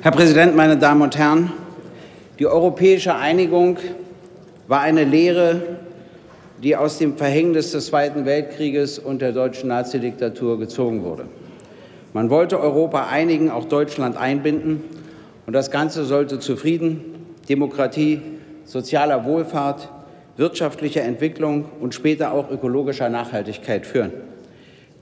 Herr 0.00 0.12
Präsident, 0.12 0.54
meine 0.54 0.76
Damen 0.76 1.02
und 1.02 1.18
Herren! 1.18 1.52
Die 2.38 2.46
europäische 2.46 3.16
Einigung 3.16 3.78
war 4.68 4.80
eine 4.80 5.02
Lehre, 5.02 5.60
die 6.62 6.76
aus 6.76 6.98
dem 6.98 7.16
Verhängnis 7.16 7.72
des 7.72 7.86
Zweiten 7.86 8.24
Weltkrieges 8.24 9.00
und 9.00 9.20
der 9.20 9.32
deutschen 9.32 9.70
Nazidiktatur 9.70 10.56
gezogen 10.60 11.02
wurde. 11.02 11.24
Man 12.12 12.30
wollte 12.30 12.60
Europa 12.60 13.08
einigen, 13.08 13.50
auch 13.50 13.64
Deutschland 13.64 14.16
einbinden, 14.16 14.84
und 15.46 15.52
das 15.52 15.72
Ganze 15.72 16.04
sollte 16.04 16.38
zu 16.38 16.56
Frieden, 16.56 17.00
Demokratie, 17.48 18.22
sozialer 18.66 19.24
Wohlfahrt, 19.24 19.88
wirtschaftlicher 20.36 21.02
Entwicklung 21.02 21.64
und 21.80 21.92
später 21.92 22.30
auch 22.30 22.52
ökologischer 22.52 23.08
Nachhaltigkeit 23.08 23.84
führen. 23.84 24.12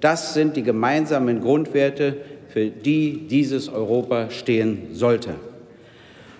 Das 0.00 0.32
sind 0.32 0.56
die 0.56 0.62
gemeinsamen 0.62 1.42
Grundwerte, 1.42 2.16
für 2.56 2.70
die 2.70 3.26
dieses 3.28 3.68
Europa 3.68 4.30
stehen 4.30 4.88
sollte. 4.92 5.34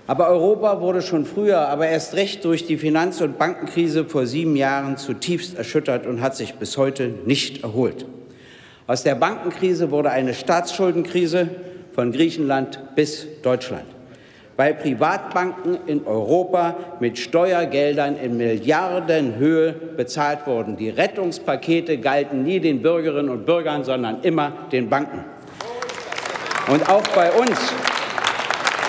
Aber 0.07 0.29
Europa 0.31 0.81
wurde 0.81 1.03
schon 1.03 1.27
früher, 1.27 1.69
aber 1.69 1.89
erst 1.89 2.15
recht 2.15 2.43
durch 2.47 2.65
die 2.65 2.79
Finanz- 2.79 3.21
und 3.21 3.37
Bankenkrise 3.37 4.07
vor 4.07 4.25
sieben 4.25 4.57
Jahren 4.57 4.97
zutiefst 4.97 5.59
erschüttert 5.59 6.07
und 6.07 6.23
hat 6.23 6.35
sich 6.35 6.55
bis 6.55 6.79
heute 6.79 7.13
nicht 7.27 7.65
erholt. 7.65 8.07
Aus 8.87 9.03
der 9.03 9.15
Bankenkrise 9.15 9.91
wurde 9.91 10.09
eine 10.09 10.33
Staatsschuldenkrise 10.33 11.51
von 11.93 12.13
Griechenland 12.13 12.81
bis 12.95 13.27
Deutschland, 13.43 13.85
weil 14.57 14.73
Privatbanken 14.73 15.77
in 15.87 16.07
Europa 16.07 16.77
mit 16.99 17.19
Steuergeldern 17.19 18.17
in 18.17 18.39
Milliardenhöhe 18.39 19.75
bezahlt 19.99 20.47
wurden. 20.47 20.79
Die 20.79 20.89
Rettungspakete 20.89 21.99
galten 21.99 22.43
nie 22.43 22.59
den 22.59 22.81
Bürgerinnen 22.81 23.29
und 23.29 23.45
Bürgern, 23.45 23.85
sondern 23.85 24.23
immer 24.23 24.55
den 24.73 24.89
Banken. 24.89 25.36
Und 26.69 26.89
auch 26.89 27.07
bei 27.15 27.31
uns 27.33 27.59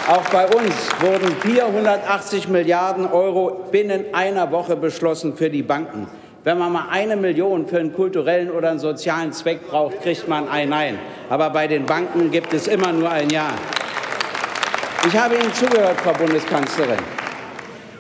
auch 0.08 0.30
bei 0.30 0.48
uns 0.48 0.74
wurden 1.02 1.36
480 1.42 2.48
Milliarden 2.48 3.08
Euro 3.08 3.66
binnen 3.70 4.06
einer 4.14 4.54
Woche 4.54 4.78
beschlossen 4.78 5.36
für 5.36 5.50
die 5.50 5.64
Banken. 5.64 6.08
Wenn 6.46 6.58
man 6.58 6.72
mal 6.72 6.86
eine 6.90 7.18
Million 7.18 7.68
für 7.68 7.80
einen 7.80 7.94
kulturellen 7.94 8.50
oder 8.50 8.70
einen 8.70 8.80
sozialen 8.80 9.34
Zweck 9.34 9.68
braucht, 9.68 10.02
kriegt 10.02 10.30
man 10.30 10.48
ein 10.48 10.70
Nein. 10.70 10.98
Aber 11.30 11.50
bei 11.50 11.68
den 11.68 11.86
Banken 11.86 12.32
gibt 12.32 12.54
es 12.54 12.68
immer 12.68 12.94
nur 12.94 13.10
ein 13.10 13.30
Ja. 13.32 13.50
Ich 15.06 15.18
habe 15.18 15.36
Ihnen 15.36 15.54
zugehört, 15.54 16.00
Frau 16.00 16.14
Bundeskanzlerin. 16.14 17.04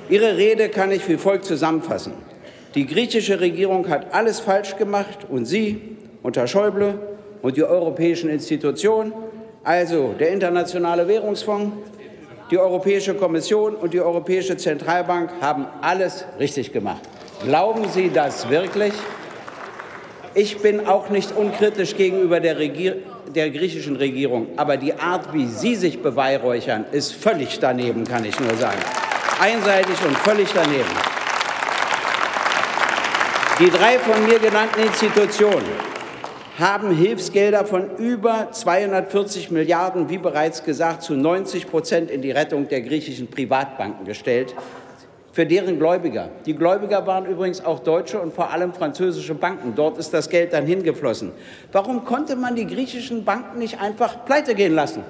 Ihre 0.07 0.37
Rede 0.37 0.69
kann 0.69 0.93
ich 0.93 1.05
wie 1.09 1.17
folgt 1.17 1.43
zusammenfassen. 1.43 2.13
Die 2.73 2.85
griechische 2.85 3.41
Regierung 3.41 3.89
hat 3.89 4.13
alles 4.13 4.39
falsch 4.39 4.77
gemacht 4.77 5.27
und 5.27 5.43
Sie 5.43 5.97
unter 6.23 6.47
Schäuble 6.47 6.99
und 7.41 7.57
die 7.57 7.65
europäischen 7.65 8.29
Institutionen, 8.29 9.11
also 9.67 10.15
der 10.17 10.29
Internationale 10.29 11.05
Währungsfonds, 11.09 11.75
die 12.49 12.57
Europäische 12.57 13.13
Kommission 13.15 13.75
und 13.75 13.93
die 13.93 13.99
Europäische 13.99 14.55
Zentralbank 14.55 15.29
haben 15.41 15.67
alles 15.81 16.23
richtig 16.39 16.71
gemacht. 16.71 17.01
Glauben 17.43 17.89
Sie 17.89 18.09
das 18.09 18.49
wirklich? 18.49 18.93
Ich 20.33 20.59
bin 20.59 20.87
auch 20.87 21.09
nicht 21.09 21.35
unkritisch 21.35 21.97
gegenüber 21.97 22.39
der, 22.39 22.57
Regier 22.57 22.95
der 23.35 23.49
griechischen 23.49 23.97
Regierung, 23.97 24.47
aber 24.55 24.77
die 24.77 24.93
Art, 24.93 25.33
wie 25.33 25.47
Sie 25.47 25.75
sich 25.75 26.01
beweihräuchern, 26.01 26.85
ist 26.93 27.11
völlig 27.11 27.59
daneben, 27.59 28.05
kann 28.05 28.23
ich 28.23 28.39
nur 28.39 28.55
sagen. 28.55 28.79
Einseitig 29.41 29.97
und 30.07 30.17
völlig 30.19 30.47
daneben. 30.53 30.95
Die 33.59 33.69
drei 33.69 33.99
von 33.99 34.25
mir 34.25 34.39
genannten 34.39 34.79
Institutionen 34.79 35.96
haben 36.59 36.91
Hilfsgelder 36.91 37.65
von 37.65 37.97
über 37.97 38.51
240 38.51 39.51
Milliarden, 39.51 40.09
wie 40.09 40.17
bereits 40.17 40.63
gesagt, 40.63 41.03
zu 41.03 41.13
90 41.13 41.69
Prozent 41.69 42.09
in 42.09 42.21
die 42.21 42.31
Rettung 42.31 42.67
der 42.67 42.81
griechischen 42.81 43.27
Privatbanken 43.27 44.05
gestellt, 44.05 44.55
für 45.31 45.45
deren 45.45 45.77
Gläubiger. 45.77 46.29
Die 46.47 46.55
Gläubiger 46.55 47.05
waren 47.05 47.27
übrigens 47.27 47.63
auch 47.63 47.79
deutsche 47.79 48.19
und 48.19 48.33
vor 48.33 48.51
allem 48.51 48.73
französische 48.73 49.35
Banken. 49.35 49.73
Dort 49.75 49.99
ist 49.99 50.11
das 50.11 50.29
Geld 50.29 50.53
dann 50.53 50.65
hingeflossen. 50.65 51.31
Warum 51.71 52.05
konnte 52.05 52.35
man 52.35 52.55
die 52.55 52.65
griechischen 52.65 53.23
Banken 53.23 53.59
nicht 53.59 53.79
einfach 53.79 54.25
pleite 54.25 54.55
gehen 54.55 54.73
lassen? 54.73 55.03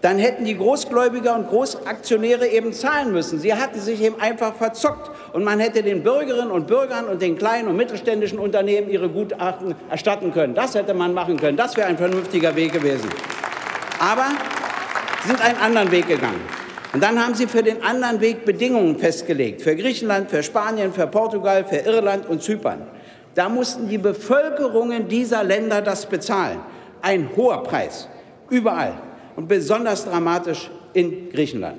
Dann 0.00 0.18
hätten 0.18 0.44
die 0.44 0.56
Großgläubiger 0.56 1.34
und 1.34 1.48
Großaktionäre 1.48 2.46
eben 2.46 2.72
zahlen 2.72 3.12
müssen. 3.12 3.40
Sie 3.40 3.54
hatten 3.54 3.80
sich 3.80 4.00
eben 4.00 4.20
einfach 4.20 4.54
verzockt 4.54 5.10
und 5.32 5.42
man 5.42 5.58
hätte 5.58 5.82
den 5.82 6.04
Bürgerinnen 6.04 6.52
und 6.52 6.68
Bürgern 6.68 7.06
und 7.06 7.20
den 7.20 7.36
kleinen 7.36 7.68
und 7.68 7.76
mittelständischen 7.76 8.38
Unternehmen 8.38 8.90
ihre 8.90 9.08
Gutachten 9.08 9.74
erstatten 9.90 10.32
können. 10.32 10.54
Das 10.54 10.76
hätte 10.76 10.94
man 10.94 11.14
machen 11.14 11.36
können. 11.36 11.56
Das 11.56 11.76
wäre 11.76 11.88
ein 11.88 11.98
vernünftiger 11.98 12.54
Weg 12.54 12.72
gewesen. 12.72 13.08
Aber 13.98 14.26
sie 15.22 15.28
sind 15.28 15.44
einen 15.44 15.58
anderen 15.58 15.90
Weg 15.90 16.06
gegangen. 16.06 16.42
Und 16.92 17.02
dann 17.02 17.22
haben 17.22 17.34
sie 17.34 17.48
für 17.48 17.62
den 17.62 17.82
anderen 17.82 18.20
Weg 18.20 18.44
Bedingungen 18.44 18.98
festgelegt. 18.98 19.62
Für 19.62 19.74
Griechenland, 19.74 20.30
für 20.30 20.42
Spanien, 20.44 20.92
für 20.92 21.08
Portugal, 21.08 21.64
für 21.64 21.76
Irland 21.78 22.26
und 22.28 22.42
Zypern. 22.42 22.86
Da 23.34 23.48
mussten 23.48 23.88
die 23.88 23.98
Bevölkerungen 23.98 25.08
dieser 25.08 25.42
Länder 25.42 25.82
das 25.82 26.06
bezahlen. 26.06 26.60
Ein 27.02 27.30
hoher 27.36 27.62
Preis. 27.64 28.08
Überall 28.48 28.94
und 29.38 29.46
besonders 29.46 30.04
dramatisch 30.04 30.68
in 30.94 31.30
Griechenland. 31.30 31.78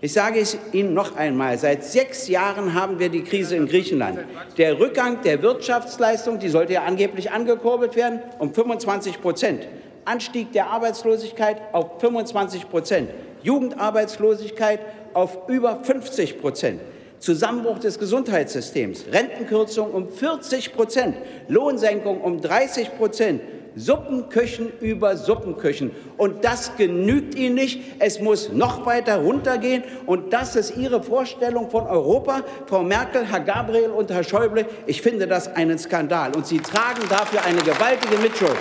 Ich 0.00 0.12
sage 0.12 0.40
es 0.40 0.58
Ihnen 0.72 0.94
noch 0.94 1.14
einmal, 1.14 1.56
seit 1.56 1.84
sechs 1.84 2.26
Jahren 2.26 2.74
haben 2.74 2.98
wir 2.98 3.08
die 3.08 3.22
Krise 3.22 3.54
in 3.54 3.68
Griechenland. 3.68 4.18
Der 4.56 4.80
Rückgang 4.80 5.22
der 5.22 5.40
Wirtschaftsleistung, 5.40 6.40
die 6.40 6.48
sollte 6.48 6.72
ja 6.72 6.82
angeblich 6.82 7.30
angekurbelt 7.30 7.94
werden, 7.94 8.18
um 8.40 8.52
25 8.52 9.22
Prozent. 9.22 9.68
Anstieg 10.06 10.50
der 10.50 10.70
Arbeitslosigkeit 10.70 11.58
auf 11.70 12.00
25 12.00 12.68
Prozent. 12.68 13.10
Jugendarbeitslosigkeit 13.44 14.80
auf 15.14 15.48
über 15.48 15.78
50 15.84 16.40
Prozent. 16.40 16.80
Zusammenbruch 17.20 17.78
des 17.78 18.00
Gesundheitssystems, 18.00 19.04
Rentenkürzung 19.12 19.92
um 19.92 20.08
40 20.08 20.74
Prozent, 20.74 21.16
Lohnsenkung 21.46 22.20
um 22.20 22.40
30 22.40 22.96
Prozent, 22.96 23.40
Suppenköchen 23.78 24.72
über 24.80 25.16
Suppenköchen. 25.16 25.92
Und 26.16 26.44
das 26.44 26.76
genügt 26.76 27.34
Ihnen 27.36 27.54
nicht. 27.54 27.80
Es 27.98 28.20
muss 28.20 28.52
noch 28.52 28.84
weiter 28.86 29.18
runtergehen. 29.18 29.84
Und 30.06 30.32
das 30.32 30.56
ist 30.56 30.76
Ihre 30.76 31.02
Vorstellung 31.02 31.70
von 31.70 31.86
Europa, 31.86 32.42
Frau 32.66 32.82
Merkel, 32.82 33.24
Herr 33.24 33.40
Gabriel 33.40 33.90
und 33.90 34.10
Herr 34.10 34.24
Schäuble. 34.24 34.66
Ich 34.86 35.00
finde 35.00 35.26
das 35.26 35.54
einen 35.54 35.78
Skandal. 35.78 36.34
Und 36.34 36.46
Sie 36.46 36.58
tragen 36.58 37.02
dafür 37.08 37.44
eine 37.44 37.62
gewaltige 37.62 38.16
Mitschuld. 38.18 38.56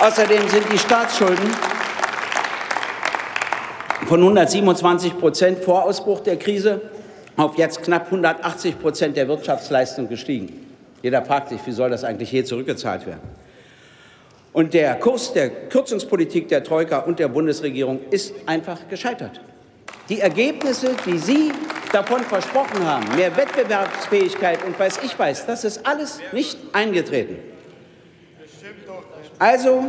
Außerdem 0.00 0.46
sind 0.48 0.70
die 0.70 0.78
Staatsschulden 0.78 1.50
von 4.06 4.20
127 4.20 5.18
Prozent 5.18 5.58
vor 5.64 5.84
Ausbruch 5.84 6.20
der 6.20 6.38
Krise 6.38 6.82
auf 7.36 7.56
jetzt 7.58 7.82
knapp 7.82 8.06
180 8.06 8.78
Prozent 8.78 9.16
der 9.16 9.26
Wirtschaftsleistung 9.26 10.08
gestiegen. 10.08 10.65
Jeder 11.06 11.24
fragt 11.24 11.50
sich, 11.50 11.60
wie 11.64 11.70
soll 11.70 11.90
das 11.90 12.02
eigentlich 12.02 12.32
je 12.32 12.42
zurückgezahlt 12.42 13.06
werden? 13.06 13.20
Und 14.52 14.74
der 14.74 14.96
Kurs 14.96 15.32
der 15.32 15.50
Kürzungspolitik 15.68 16.48
der 16.48 16.64
Troika 16.64 16.98
und 16.98 17.20
der 17.20 17.28
Bundesregierung 17.28 18.00
ist 18.10 18.34
einfach 18.44 18.88
gescheitert. 18.88 19.40
Die 20.08 20.18
Ergebnisse, 20.18 20.96
die 21.06 21.18
Sie 21.18 21.52
davon 21.92 22.22
versprochen 22.22 22.84
haben, 22.84 23.14
mehr 23.14 23.36
Wettbewerbsfähigkeit 23.36 24.64
und 24.64 24.76
weiß 24.80 24.98
ich 25.04 25.16
weiß, 25.16 25.46
das 25.46 25.62
ist 25.62 25.86
alles 25.86 26.18
nicht 26.32 26.58
eingetreten. 26.72 27.36
Also 29.38 29.84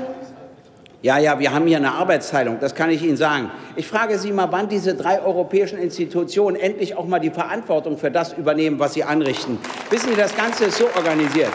ja, 1.04 1.20
ja, 1.20 1.40
wir 1.40 1.54
haben 1.54 1.68
hier 1.68 1.78
eine 1.78 1.92
Arbeitsteilung, 1.92 2.60
das 2.60 2.74
kann 2.74 2.90
ich 2.90 3.04
Ihnen 3.04 3.18
sagen. 3.18 3.52
Ich 3.76 3.88
frage 3.88 4.18
Sie 4.18 4.32
mal, 4.32 4.52
wann 4.52 4.68
diese 4.68 4.96
drei 4.96 5.22
europäischen 5.22 5.78
Institutionen 5.78 6.56
endlich 6.56 6.96
auch 6.98 7.06
mal 7.06 7.20
die 7.20 7.30
Verantwortung 7.30 7.98
für 7.98 8.10
das 8.10 8.34
übernehmen, 8.34 8.80
was 8.80 8.96
sie 8.96 9.04
anrichten. 9.04 9.60
Wissen 9.92 10.10
Sie, 10.10 10.16
das 10.16 10.36
Ganze 10.36 10.66
ist 10.66 10.78
so 10.80 10.86
organisiert. 10.96 11.52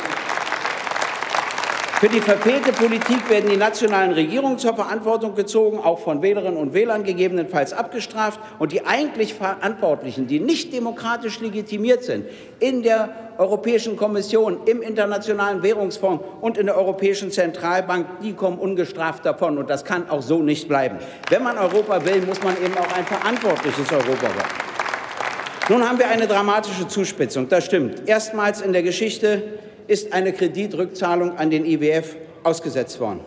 Für 2.02 2.08
die 2.08 2.20
verfehlte 2.20 2.72
Politik 2.72 3.30
werden 3.30 3.48
die 3.48 3.56
nationalen 3.56 4.10
Regierungen 4.10 4.58
zur 4.58 4.74
Verantwortung 4.74 5.36
gezogen, 5.36 5.78
auch 5.78 6.00
von 6.00 6.20
Wählerinnen 6.20 6.56
und 6.56 6.74
Wählern 6.74 7.04
gegebenenfalls 7.04 7.72
abgestraft. 7.72 8.40
Und 8.58 8.72
die 8.72 8.84
eigentlich 8.84 9.34
Verantwortlichen, 9.34 10.26
die 10.26 10.40
nicht 10.40 10.72
demokratisch 10.72 11.38
legitimiert 11.38 12.02
sind, 12.02 12.26
in 12.58 12.82
der 12.82 13.10
Europäischen 13.38 13.96
Kommission, 13.96 14.62
im 14.66 14.82
Internationalen 14.82 15.62
Währungsfonds 15.62 16.25
und 16.40 16.58
in 16.58 16.66
der 16.66 16.76
Europäischen 16.76 17.31
Zentralbank, 17.31 18.05
die 18.20 18.32
kommen 18.32 18.58
ungestraft 18.58 19.25
davon. 19.25 19.56
Und 19.56 19.70
das 19.70 19.84
kann 19.84 20.10
auch 20.10 20.22
so 20.22 20.43
nicht 20.43 20.66
bleiben. 20.66 20.98
Wenn 21.31 21.44
man 21.44 21.56
Europa 21.56 22.05
will, 22.05 22.22
muss 22.22 22.43
man 22.43 22.56
eben 22.56 22.76
auch 22.78 22.93
ein 22.96 23.06
verantwortliches 23.06 23.93
Europa 23.93 24.22
wollen. 24.22 24.72
Nun 25.69 25.88
haben 25.88 26.00
wir 26.00 26.08
eine 26.08 26.26
dramatische 26.26 26.88
Zuspitzung, 26.88 27.48
das 27.48 27.64
stimmt. 27.64 28.08
Erstmals 28.08 28.60
in 28.60 28.72
der 28.72 28.82
Geschichte 28.82 29.60
ist 29.87 30.12
eine 30.12 30.32
Kreditrückzahlung 30.32 31.37
an 31.37 31.50
den 31.50 31.64
IWF 31.64 32.17
ausgesetzt 32.43 33.00
worden. 33.00 33.20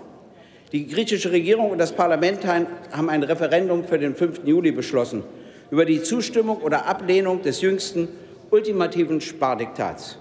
Die 0.71 0.87
griechische 0.87 1.31
Regierung 1.31 1.69
und 1.69 1.77
das 1.77 1.93
Parlament 1.93 2.45
haben 2.45 3.09
ein 3.09 3.23
Referendum 3.23 3.85
für 3.85 3.99
den 3.99 4.15
5. 4.15 4.41
Juli 4.45 4.71
beschlossen 4.71 5.23
über 5.71 5.85
die 5.85 6.01
Zustimmung 6.03 6.57
oder 6.57 6.85
Ablehnung 6.85 7.41
des 7.41 7.61
jüngsten 7.61 8.07
ultimativen 8.51 9.21
Spardiktats. 9.21 10.17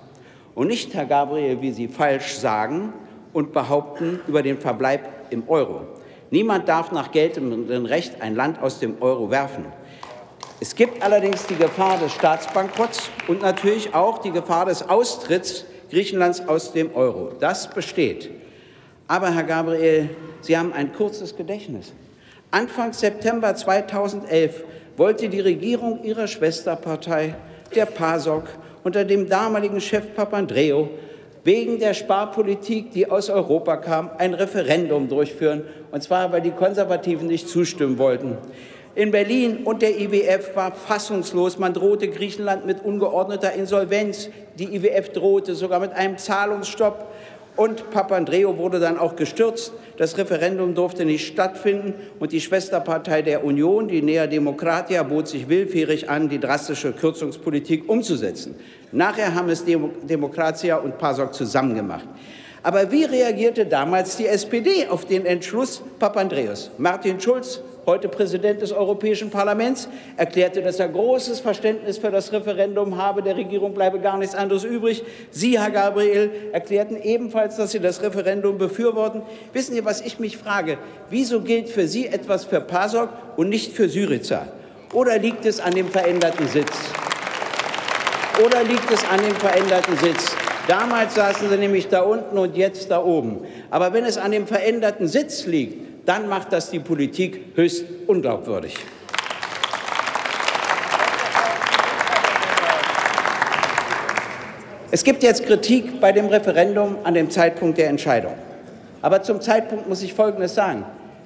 Und 0.54 0.68
nicht, 0.68 0.94
Herr 0.94 1.06
Gabriel, 1.06 1.60
wie 1.60 1.72
Sie 1.72 1.88
falsch 1.88 2.34
sagen 2.34 2.92
und 3.32 3.52
behaupten, 3.52 4.20
über 4.26 4.42
den 4.42 4.58
Verbleib 4.58 5.00
im 5.30 5.48
Euro. 5.48 5.82
Niemand 6.30 6.68
darf 6.68 6.92
nach 6.92 7.10
geltendem 7.12 7.86
Recht 7.86 8.20
ein 8.22 8.34
Land 8.34 8.60
aus 8.62 8.78
dem 8.78 9.00
Euro 9.00 9.30
werfen. 9.30 9.66
Es 10.60 10.74
gibt 10.74 11.02
allerdings 11.02 11.46
die 11.46 11.56
Gefahr 11.56 11.98
des 11.98 12.12
Staatsbankrotts 12.12 13.10
und 13.28 13.42
natürlich 13.42 13.94
auch 13.94 14.18
die 14.18 14.30
Gefahr 14.30 14.66
des 14.66 14.88
Austritts 14.88 15.66
Griechenlands 15.90 16.46
aus 16.48 16.72
dem 16.72 16.94
Euro. 16.94 17.32
Das 17.38 17.70
besteht. 17.70 18.30
Aber, 19.06 19.34
Herr 19.34 19.44
Gabriel, 19.44 20.10
Sie 20.40 20.56
haben 20.56 20.72
ein 20.72 20.92
kurzes 20.92 21.36
Gedächtnis. 21.36 21.92
Anfang 22.50 22.92
September 22.92 23.54
2011 23.54 24.64
wollte 24.96 25.28
die 25.28 25.40
Regierung 25.40 26.04
ihrer 26.04 26.26
Schwesterpartei, 26.26 27.34
der 27.74 27.86
PASOK, 27.86 28.44
unter 28.84 29.04
dem 29.04 29.28
damaligen 29.28 29.80
Chef 29.80 30.14
Papandreou 30.14 30.88
wegen 31.44 31.78
der 31.78 31.94
Sparpolitik, 31.94 32.92
die 32.92 33.10
aus 33.10 33.28
Europa 33.28 33.76
kam, 33.76 34.10
ein 34.18 34.34
Referendum 34.34 35.08
durchführen, 35.08 35.64
und 35.90 36.02
zwar, 36.02 36.32
weil 36.32 36.40
die 36.40 36.50
Konservativen 36.50 37.26
nicht 37.26 37.48
zustimmen 37.48 37.98
wollten. 37.98 38.38
In 38.96 39.10
Berlin 39.10 39.64
und 39.64 39.82
der 39.82 39.98
IWF 39.98 40.54
war 40.54 40.72
fassungslos. 40.72 41.58
Man 41.58 41.74
drohte 41.74 42.08
Griechenland 42.08 42.64
mit 42.64 42.84
ungeordneter 42.84 43.52
Insolvenz. 43.52 44.28
Die 44.56 44.76
IWF 44.76 45.08
drohte 45.08 45.56
sogar 45.56 45.80
mit 45.80 45.92
einem 45.92 46.16
Zahlungsstopp. 46.16 47.06
Und 47.56 47.90
Papandreou 47.90 48.56
wurde 48.56 48.78
dann 48.78 48.98
auch 48.98 49.16
gestürzt. 49.16 49.72
Das 49.96 50.16
Referendum 50.16 50.74
durfte 50.74 51.04
nicht 51.04 51.26
stattfinden. 51.26 51.94
Und 52.20 52.30
die 52.30 52.40
Schwesterpartei 52.40 53.22
der 53.22 53.44
Union, 53.44 53.88
die 53.88 54.00
Nea 54.00 54.28
Demokratia, 54.28 55.02
bot 55.02 55.26
sich 55.26 55.48
willfährig 55.48 56.08
an, 56.08 56.28
die 56.28 56.38
drastische 56.38 56.92
Kürzungspolitik 56.92 57.88
umzusetzen. 57.88 58.54
Nachher 58.92 59.34
haben 59.34 59.48
es 59.48 59.64
Demokratia 59.64 60.76
und 60.76 60.98
PASOK 60.98 61.34
zusammen 61.34 61.74
gemacht. 61.74 62.06
Aber 62.62 62.90
wie 62.92 63.04
reagierte 63.04 63.66
damals 63.66 64.16
die 64.16 64.26
SPD 64.26 64.86
auf 64.88 65.04
den 65.04 65.26
Entschluss 65.26 65.82
Papandreous? 65.98 66.70
Martin 66.78 67.20
Schulz 67.20 67.60
heute 67.86 68.08
Präsident 68.08 68.62
des 68.62 68.72
Europäischen 68.72 69.30
Parlaments, 69.30 69.88
erklärte, 70.16 70.62
dass 70.62 70.80
er 70.80 70.88
großes 70.88 71.40
Verständnis 71.40 71.98
für 71.98 72.10
das 72.10 72.32
Referendum 72.32 72.96
habe. 72.96 73.22
Der 73.22 73.36
Regierung 73.36 73.74
bleibe 73.74 74.00
gar 74.00 74.18
nichts 74.18 74.34
anderes 74.34 74.64
übrig. 74.64 75.02
Sie, 75.30 75.58
Herr 75.58 75.70
Gabriel, 75.70 76.30
erklärten 76.52 77.00
ebenfalls, 77.00 77.56
dass 77.56 77.72
Sie 77.72 77.80
das 77.80 78.02
Referendum 78.02 78.58
befürworten. 78.58 79.22
Wissen 79.52 79.74
Sie, 79.74 79.84
was 79.84 80.00
ich 80.00 80.18
mich 80.18 80.36
frage? 80.36 80.78
Wieso 81.10 81.40
gilt 81.40 81.68
für 81.68 81.86
Sie 81.86 82.06
etwas 82.06 82.44
für 82.44 82.60
PASOK 82.60 83.10
und 83.36 83.48
nicht 83.48 83.72
für 83.72 83.88
Syriza? 83.88 84.46
Oder 84.92 85.18
liegt 85.18 85.44
es 85.44 85.60
an 85.60 85.74
dem 85.74 85.88
veränderten 85.88 86.46
Sitz? 86.46 86.72
Oder 88.44 88.64
liegt 88.64 88.90
es 88.90 89.04
an 89.08 89.18
dem 89.18 89.34
veränderten 89.34 89.96
Sitz? 89.96 90.36
Damals 90.66 91.14
saßen 91.14 91.50
Sie 91.50 91.56
nämlich 91.58 91.88
da 91.88 92.00
unten 92.00 92.38
und 92.38 92.56
jetzt 92.56 92.90
da 92.90 93.02
oben. 93.02 93.40
Aber 93.70 93.92
wenn 93.92 94.04
es 94.04 94.16
an 94.16 94.30
dem 94.30 94.46
veränderten 94.46 95.06
Sitz 95.06 95.46
liegt, 95.46 95.83
dann 96.06 96.28
macht 96.28 96.52
das 96.52 96.70
die 96.70 96.80
Politik 96.80 97.52
höchst 97.54 97.84
unglaubwürdig. 98.06 98.76
Es 104.90 105.02
gibt 105.02 105.22
jetzt 105.24 105.44
Kritik 105.44 106.00
bei 106.00 106.12
dem 106.12 106.26
Referendum 106.26 106.98
an 107.02 107.14
dem 107.14 107.28
Zeitpunkt 107.28 107.78
der 107.78 107.88
Entscheidung. 107.88 108.34
Aber 109.02 109.22
zum 109.22 109.40
Zeitpunkt 109.40 109.88
muss 109.88 110.02
ich 110.02 110.14
Folgendes 110.14 110.54
sagen. 110.54 110.84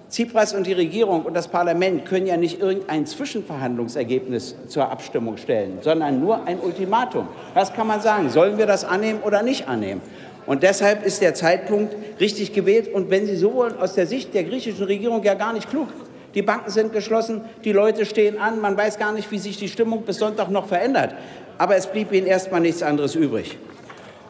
Tsipras 0.09 0.55
und 0.55 0.67
die 0.67 0.73
Regierung 0.73 1.23
und 1.23 1.35
das 1.35 1.49
Parlament 1.49 2.07
können 2.07 2.27
ja 2.27 2.39
nicht 2.39 2.63
irgendein 2.63 3.05
Zwischenverhandlungsergebnis 3.05 4.57
zur 4.69 4.91
Abstimmung 4.91 5.37
stellen, 5.37 5.79
sondern 5.83 6.19
nur 6.19 6.47
ein 6.47 6.59
Ultimatum. 6.61 7.29
Was 7.53 7.75
kann 7.75 7.87
man 7.87 8.01
sagen? 8.01 8.31
Sollen 8.31 8.57
wir 8.57 8.65
das 8.65 8.87
annehmen 8.87 9.21
oder 9.23 9.43
nicht 9.43 9.69
annehmen? 9.69 10.01
Und 10.49 10.63
deshalb 10.63 11.05
ist 11.05 11.21
der 11.21 11.35
Zeitpunkt 11.35 11.95
richtig 12.19 12.55
gewählt. 12.55 12.89
Und 12.91 13.11
wenn 13.11 13.27
Sie 13.27 13.37
so 13.37 13.53
wollen, 13.53 13.77
aus 13.77 13.93
der 13.93 14.07
Sicht 14.07 14.33
der 14.33 14.45
griechischen 14.45 14.83
Regierung 14.83 15.23
ja 15.23 15.35
gar 15.35 15.53
nicht 15.53 15.69
klug. 15.69 15.89
Die 16.35 16.41
Banken 16.41 16.71
sind 16.71 16.95
geschlossen, 16.95 17.43
die 17.65 17.73
Leute 17.73 18.07
stehen 18.07 18.39
an, 18.39 18.59
man 18.59 18.75
weiß 18.75 18.99
gar 18.99 19.13
nicht, 19.13 19.31
wie 19.31 19.39
sich 19.39 19.59
die 19.59 19.69
Stimmung 19.69 20.05
bis 20.05 20.17
Sonntag 20.17 20.49
noch 20.49 20.67
verändert. 20.67 21.15
Aber 21.59 21.77
es 21.77 21.87
blieb 21.87 22.13
Ihnen 22.13 22.27
erst 22.27 22.51
mal 22.51 22.61
nichts 22.61 22.83
anderes 22.83 23.15
übrig. 23.15 23.59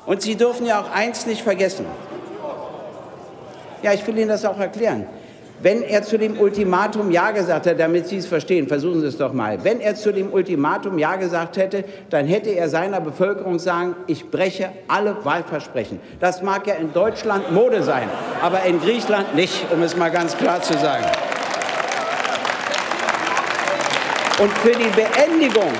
Und 0.06 0.20
Sie 0.20 0.34
dürfen 0.34 0.66
ja 0.66 0.80
auch 0.80 0.90
eins 0.90 1.24
nicht 1.24 1.42
vergessen. 1.42 1.86
Ja, 3.84 3.92
ich 3.92 4.04
will 4.04 4.18
Ihnen 4.18 4.28
das 4.28 4.44
auch 4.44 4.58
erklären. 4.58 5.06
Wenn 5.60 5.82
er 5.82 6.04
zu 6.04 6.18
dem 6.18 6.38
Ultimatum 6.38 7.10
Ja 7.10 7.32
gesagt 7.32 7.66
hätte, 7.66 7.78
damit 7.78 8.06
Sie 8.06 8.18
es 8.18 8.26
verstehen, 8.26 8.68
versuchen 8.68 9.00
Sie 9.00 9.08
es 9.08 9.18
doch 9.18 9.32
mal. 9.32 9.64
Wenn 9.64 9.80
er 9.80 9.96
zu 9.96 10.12
dem 10.12 10.32
Ultimatum 10.32 10.98
Ja 10.98 11.16
gesagt 11.16 11.56
hätte, 11.56 11.84
dann 12.10 12.26
hätte 12.26 12.50
er 12.50 12.68
seiner 12.68 13.00
Bevölkerung 13.00 13.58
sagen, 13.58 13.96
ich 14.06 14.30
breche 14.30 14.70
alle 14.86 15.16
Wahlversprechen. 15.24 15.98
Das 16.20 16.42
mag 16.42 16.66
ja 16.68 16.74
in 16.74 16.92
Deutschland 16.92 17.50
Mode 17.50 17.82
sein, 17.82 18.08
aber 18.40 18.62
in 18.64 18.80
Griechenland 18.80 19.34
nicht, 19.34 19.66
um 19.72 19.82
es 19.82 19.96
mal 19.96 20.10
ganz 20.10 20.36
klar 20.36 20.62
zu 20.62 20.74
sagen. 20.74 21.04
Und 24.40 24.52
für 24.58 24.70
die 24.70 24.90
Beendigung 24.90 25.72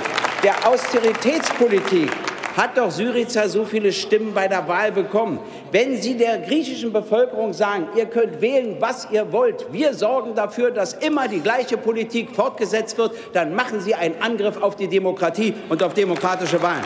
der 0.43 0.67
Austeritätspolitik 0.67 2.11
hat 2.59 2.77
doch 2.77 2.91
Syriza 2.91 3.49
so 3.49 3.65
viele 3.65 3.93
Stimmen 3.93 4.35
bei 4.35 4.49
der 4.49 4.67
Wahl 4.67 4.91
bekommen. 4.91 5.39
Wenn 5.71 5.97
Sie 5.97 6.17
der 6.17 6.39
griechischen 6.39 6.93
Bevölkerung 6.93 7.53
sagen, 7.53 7.87
ihr 7.95 8.07
könnt 8.07 8.41
wählen, 8.41 8.77
was 8.81 9.07
ihr 9.13 9.31
wollt, 9.33 9.73
wir 9.73 9.95
sorgen 9.95 10.35
dafür, 10.35 10.73
dass 10.73 10.95
immer 10.95 11.29
die 11.29 11.39
gleiche 11.39 11.77
Politik 11.77 12.35
fortgesetzt 12.35 12.99
wird, 12.99 13.13
dann 13.33 13.55
machen 13.55 13.81
Sie 13.81 13.95
einen 13.95 14.21
Angriff 14.21 14.61
auf 14.61 14.75
die 14.75 14.89
Demokratie 14.89 15.55
und 15.69 15.81
auf 15.85 15.95
demokratische 15.95 16.61
Wahlen. 16.61 16.85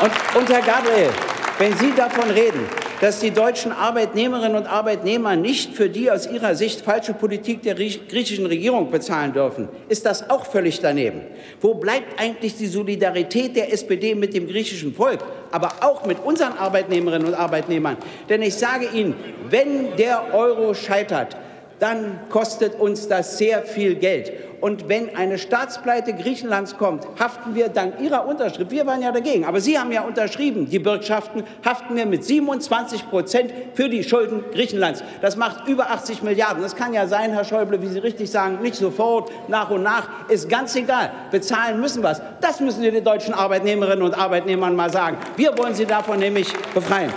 Und, 0.00 0.10
und 0.36 0.48
Herr 0.50 0.62
Gabriel, 0.62 1.10
wenn 1.58 1.76
Sie 1.76 1.92
davon 1.94 2.30
reden, 2.30 2.66
dass 3.00 3.20
die 3.20 3.30
deutschen 3.30 3.72
Arbeitnehmerinnen 3.72 4.56
und 4.56 4.66
Arbeitnehmer 4.66 5.36
nicht 5.36 5.74
für 5.74 5.88
die 5.88 6.10
aus 6.10 6.28
ihrer 6.30 6.54
Sicht 6.54 6.80
falsche 6.80 7.14
Politik 7.14 7.62
der 7.62 7.74
griechischen 7.74 8.46
Regierung 8.46 8.90
bezahlen 8.90 9.32
dürfen, 9.32 9.68
ist 9.88 10.04
das 10.04 10.28
auch 10.30 10.46
völlig 10.46 10.80
daneben. 10.80 11.22
Wo 11.60 11.74
bleibt 11.74 12.20
eigentlich 12.20 12.56
die 12.56 12.66
Solidarität 12.66 13.56
der 13.56 13.72
SPD 13.72 14.14
mit 14.14 14.34
dem 14.34 14.48
griechischen 14.48 14.94
Volk, 14.94 15.20
aber 15.52 15.72
auch 15.80 16.04
mit 16.06 16.18
unseren 16.24 16.54
Arbeitnehmerinnen 16.54 17.28
und 17.28 17.34
Arbeitnehmern? 17.34 17.96
Denn 18.28 18.42
ich 18.42 18.54
sage 18.54 18.88
Ihnen, 18.92 19.14
wenn 19.48 19.96
der 19.96 20.34
Euro 20.34 20.74
scheitert, 20.74 21.36
dann 21.78 22.18
kostet 22.28 22.74
uns 22.74 23.06
das 23.06 23.38
sehr 23.38 23.62
viel 23.62 23.94
Geld. 23.94 24.32
Und 24.60 24.88
wenn 24.88 25.14
eine 25.16 25.38
Staatspleite 25.38 26.14
Griechenlands 26.14 26.76
kommt, 26.76 27.06
haften 27.18 27.54
wir 27.54 27.68
dank 27.68 28.00
Ihrer 28.00 28.26
Unterschrift, 28.26 28.70
wir 28.70 28.86
waren 28.86 29.02
ja 29.02 29.12
dagegen, 29.12 29.44
aber 29.44 29.60
Sie 29.60 29.78
haben 29.78 29.92
ja 29.92 30.02
unterschrieben, 30.02 30.68
die 30.68 30.78
Bürgschaften, 30.78 31.44
haften 31.64 31.96
wir 31.96 32.06
mit 32.06 32.24
27 32.24 33.08
Prozent 33.08 33.52
für 33.74 33.88
die 33.88 34.02
Schulden 34.02 34.44
Griechenlands. 34.52 35.02
Das 35.20 35.36
macht 35.36 35.68
über 35.68 35.90
80 35.90 36.22
Milliarden. 36.22 36.62
Das 36.62 36.76
kann 36.76 36.92
ja 36.92 37.06
sein, 37.06 37.32
Herr 37.32 37.44
Schäuble, 37.44 37.80
wie 37.82 37.88
Sie 37.88 37.98
richtig 37.98 38.30
sagen, 38.30 38.58
nicht 38.62 38.76
sofort, 38.76 39.30
nach 39.48 39.70
und 39.70 39.82
nach, 39.82 40.08
ist 40.28 40.48
ganz 40.48 40.74
egal. 40.76 41.10
Bezahlen 41.30 41.80
müssen 41.80 42.02
wir 42.02 42.10
es. 42.10 42.22
Das 42.40 42.60
müssen 42.60 42.82
wir 42.82 42.92
den 42.92 43.04
deutschen 43.04 43.34
Arbeitnehmerinnen 43.34 44.02
und 44.02 44.14
Arbeitnehmern 44.14 44.74
mal 44.74 44.90
sagen. 44.90 45.18
Wir 45.36 45.56
wollen 45.56 45.74
sie 45.74 45.86
davon 45.86 46.18
nämlich 46.18 46.52
befreien. 46.74 47.12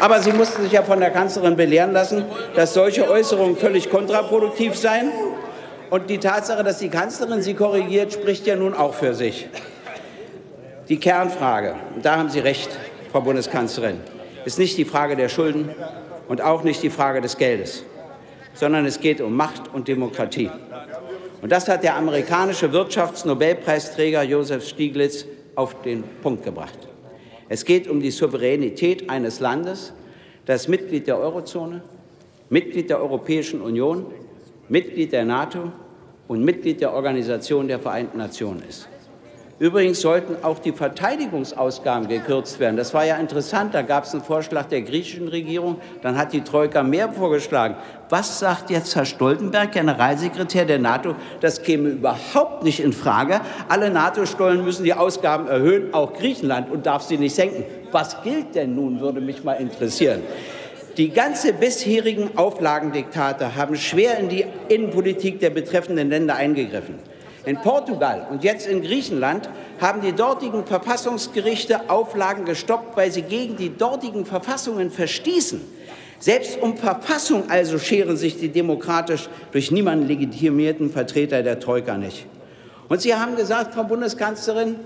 Aber 0.00 0.20
sie 0.20 0.32
mussten 0.32 0.62
sich 0.62 0.72
ja 0.72 0.82
von 0.82 1.00
der 1.00 1.10
Kanzlerin 1.10 1.56
belehren 1.56 1.92
lassen, 1.92 2.24
dass 2.54 2.74
solche 2.74 3.08
Äußerungen 3.08 3.56
völlig 3.56 3.90
kontraproduktiv 3.90 4.76
seien. 4.76 5.10
Und 5.90 6.10
die 6.10 6.18
Tatsache, 6.18 6.64
dass 6.64 6.78
die 6.78 6.88
Kanzlerin 6.88 7.42
sie 7.42 7.54
korrigiert, 7.54 8.12
spricht 8.12 8.46
ja 8.46 8.56
nun 8.56 8.74
auch 8.74 8.94
für 8.94 9.14
sich. 9.14 9.48
Die 10.88 10.98
Kernfrage, 10.98 11.76
und 11.94 12.04
da 12.04 12.18
haben 12.18 12.28
Sie 12.28 12.40
recht, 12.40 12.68
Frau 13.10 13.20
Bundeskanzlerin, 13.22 14.00
ist 14.44 14.58
nicht 14.58 14.76
die 14.76 14.84
Frage 14.84 15.16
der 15.16 15.28
Schulden 15.28 15.70
und 16.28 16.42
auch 16.42 16.62
nicht 16.62 16.82
die 16.82 16.90
Frage 16.90 17.20
des 17.20 17.38
Geldes, 17.38 17.84
sondern 18.54 18.84
es 18.84 19.00
geht 19.00 19.20
um 19.20 19.34
Macht 19.34 19.72
und 19.72 19.88
Demokratie. 19.88 20.50
Und 21.40 21.52
das 21.52 21.68
hat 21.68 21.82
der 21.84 21.96
amerikanische 21.96 22.72
Wirtschaftsnobelpreisträger 22.72 24.22
Joseph 24.22 24.66
Stiglitz 24.66 25.24
auf 25.54 25.80
den 25.82 26.02
Punkt 26.22 26.44
gebracht. 26.44 26.78
Es 27.48 27.64
geht 27.64 27.88
um 27.88 28.00
die 28.00 28.10
Souveränität 28.10 29.10
eines 29.10 29.40
Landes, 29.40 29.92
das 30.46 30.68
Mitglied 30.68 31.06
der 31.06 31.18
Eurozone, 31.18 31.82
Mitglied 32.50 32.90
der 32.90 33.00
Europäischen 33.00 33.60
Union, 33.60 34.06
Mitglied 34.68 35.12
der 35.12 35.24
NATO 35.24 35.72
und 36.28 36.44
Mitglied 36.44 36.80
der 36.80 36.92
Organisation 36.92 37.68
der 37.68 37.78
Vereinten 37.78 38.18
Nationen 38.18 38.62
ist. 38.68 38.88
Übrigens 39.60 40.00
sollten 40.00 40.42
auch 40.42 40.58
die 40.58 40.72
Verteidigungsausgaben 40.72 42.08
gekürzt 42.08 42.58
werden. 42.58 42.76
Das 42.76 42.92
war 42.92 43.04
ja 43.04 43.16
interessant. 43.16 43.72
Da 43.72 43.82
gab 43.82 44.02
es 44.02 44.12
einen 44.12 44.24
Vorschlag 44.24 44.66
der 44.66 44.82
griechischen 44.82 45.28
Regierung. 45.28 45.76
Dann 46.02 46.18
hat 46.18 46.32
die 46.32 46.40
Troika 46.40 46.82
mehr 46.82 47.12
vorgeschlagen. 47.12 47.76
Was 48.08 48.40
sagt 48.40 48.70
jetzt 48.70 48.96
Herr 48.96 49.04
Stoltenberg, 49.04 49.70
Generalsekretär 49.70 50.64
der 50.64 50.80
NATO? 50.80 51.14
Das 51.40 51.62
käme 51.62 51.90
überhaupt 51.90 52.64
nicht 52.64 52.80
in 52.80 52.92
Frage. 52.92 53.40
Alle 53.68 53.90
NATO-Stollen 53.90 54.64
müssen 54.64 54.82
die 54.82 54.94
Ausgaben 54.94 55.46
erhöhen, 55.46 55.94
auch 55.94 56.14
Griechenland, 56.14 56.68
und 56.70 56.84
darf 56.86 57.02
sie 57.02 57.16
nicht 57.16 57.36
senken. 57.36 57.64
Was 57.92 58.22
gilt 58.24 58.56
denn 58.56 58.74
nun, 58.74 59.00
würde 59.00 59.20
mich 59.20 59.44
mal 59.44 59.54
interessieren. 59.54 60.22
Die 60.96 61.10
ganze 61.10 61.52
bisherigen 61.52 62.36
Auflagendiktate 62.36 63.54
haben 63.54 63.76
schwer 63.76 64.18
in 64.18 64.28
die 64.28 64.44
Innenpolitik 64.68 65.38
der 65.38 65.50
betreffenden 65.50 66.10
Länder 66.10 66.34
eingegriffen. 66.34 67.13
In 67.46 67.56
Portugal 67.58 68.26
und 68.30 68.42
jetzt 68.42 68.66
in 68.66 68.82
Griechenland 68.82 69.50
haben 69.80 70.00
die 70.00 70.12
dortigen 70.12 70.64
Verfassungsgerichte 70.64 71.90
Auflagen 71.90 72.46
gestoppt, 72.46 72.96
weil 72.96 73.10
sie 73.10 73.22
gegen 73.22 73.56
die 73.56 73.76
dortigen 73.76 74.24
Verfassungen 74.24 74.90
verstießen. 74.90 75.60
Selbst 76.18 76.58
um 76.62 76.76
Verfassung 76.76 77.50
also 77.50 77.78
scheren 77.78 78.16
sich 78.16 78.38
die 78.38 78.48
demokratisch 78.48 79.28
durch 79.52 79.70
niemanden 79.70 80.08
legitimierten 80.08 80.90
Vertreter 80.90 81.42
der 81.42 81.60
Troika 81.60 81.98
nicht. 81.98 82.26
Und 82.88 83.02
Sie 83.02 83.14
haben 83.14 83.36
gesagt, 83.36 83.74
Frau 83.74 83.84
Bundeskanzlerin, 83.84 84.76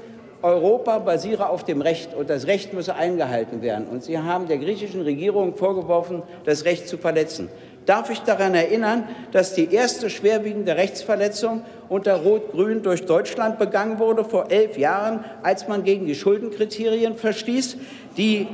Europa 0.43 0.99
basiere 1.01 1.49
auf 1.49 1.65
dem 1.65 1.81
Recht 1.81 2.15
und 2.15 2.31
das 2.31 2.47
Recht 2.47 2.73
müsse 2.73 2.95
eingehalten 2.95 3.61
werden. 3.61 3.87
Und 3.89 4.05
Sie 4.05 4.19
haben 4.19 4.49
der 4.49 4.59
griechischen 4.59 5.03
Regierung 5.03 5.55
vorgeworfen, 5.55 6.23
das 6.45 6.65
Recht 6.65 6.89
zu 6.89 6.97
verletzen. 6.97 7.49
Darf 7.89 8.11
ich 8.11 8.21
daran 8.21 8.55
erinnern, 8.55 9.09
dass 9.33 9.55
die 9.55 9.73
erste 9.73 10.11
schwerwiegende 10.11 10.77
Rechtsverletzung 10.77 11.63
unter 11.89 12.17
Rot-Grün 12.17 12.83
durch 12.83 13.07
Deutschland 13.07 13.59
begangen 13.59 13.99
wurde 13.99 14.27
vor 14.27 14.51
elf 14.51 14.77
Jahren, 14.77 15.25
als 15.43 15.69
man 15.69 15.85
gegen 15.85 16.05
die 16.05 16.15
Schuldenkriterien 16.15 17.17
verstieß, 17.17 17.79
die 18.19 18.47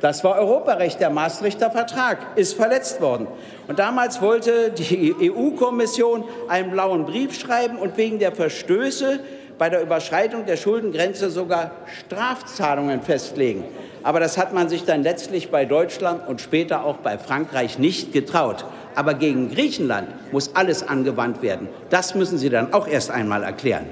das 0.00 0.24
war 0.24 0.36
Europarecht. 0.36 0.98
Der 0.98 1.10
Maastrichter 1.10 1.70
Vertrag 1.70 2.20
ist 2.36 2.54
verletzt 2.54 3.02
worden. 3.02 3.26
Und 3.68 3.78
damals 3.78 4.22
wollte 4.22 4.70
die 4.70 5.14
EU-Kommission 5.30 6.24
einen 6.48 6.70
blauen 6.70 7.04
Brief 7.04 7.38
schreiben 7.38 7.76
und 7.76 7.98
wegen 7.98 8.18
der 8.18 8.32
Verstöße 8.32 9.20
bei 9.58 9.68
der 9.68 9.82
Überschreitung 9.82 10.46
der 10.46 10.56
Schuldengrenze 10.56 11.28
sogar 11.28 11.72
Strafzahlungen 12.06 13.02
festlegen. 13.02 13.62
Aber 14.02 14.20
das 14.20 14.38
hat 14.38 14.54
man 14.54 14.68
sich 14.68 14.84
dann 14.84 15.02
letztlich 15.02 15.50
bei 15.50 15.64
Deutschland 15.64 16.26
und 16.26 16.40
später 16.40 16.84
auch 16.84 16.96
bei 16.98 17.18
Frankreich 17.18 17.78
nicht 17.78 18.12
getraut. 18.12 18.64
Aber 18.94 19.14
gegen 19.14 19.50
Griechenland 19.50 20.08
muss 20.32 20.54
alles 20.54 20.86
angewandt 20.86 21.42
werden. 21.42 21.68
Das 21.90 22.14
müssen 22.14 22.38
Sie 22.38 22.50
dann 22.50 22.72
auch 22.72 22.88
erst 22.88 23.10
einmal 23.10 23.42
erklären. 23.42 23.86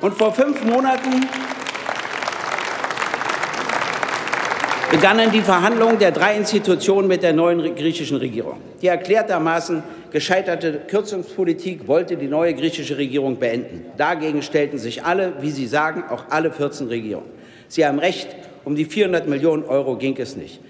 Und 0.00 0.14
vor 0.14 0.32
fünf 0.32 0.64
Monaten 0.64 1.26
begannen 4.90 5.30
die 5.30 5.40
Verhandlungen 5.40 5.98
der 5.98 6.10
drei 6.10 6.36
Institutionen 6.36 7.06
mit 7.06 7.22
der 7.22 7.32
neuen 7.32 7.74
griechischen 7.74 8.16
Regierung. 8.16 8.58
Die 8.82 8.88
erklärtermaßen 8.88 9.82
gescheiterte 10.10 10.80
Kürzungspolitik 10.88 11.86
wollte 11.86 12.16
die 12.16 12.26
neue 12.26 12.54
griechische 12.54 12.96
Regierung 12.98 13.38
beenden. 13.38 13.86
Dagegen 13.96 14.42
stellten 14.42 14.78
sich 14.78 15.04
alle, 15.04 15.34
wie 15.40 15.50
Sie 15.50 15.66
sagen, 15.66 16.04
auch 16.10 16.24
alle 16.30 16.50
14 16.50 16.88
Regierungen. 16.88 17.30
Sie 17.68 17.86
haben 17.86 18.00
recht, 18.00 18.34
um 18.70 18.76
die 18.76 18.84
400 18.84 19.26
Millionen 19.26 19.64
Euro 19.64 19.96
ging 19.96 20.16
es 20.18 20.36
nicht. 20.36 20.60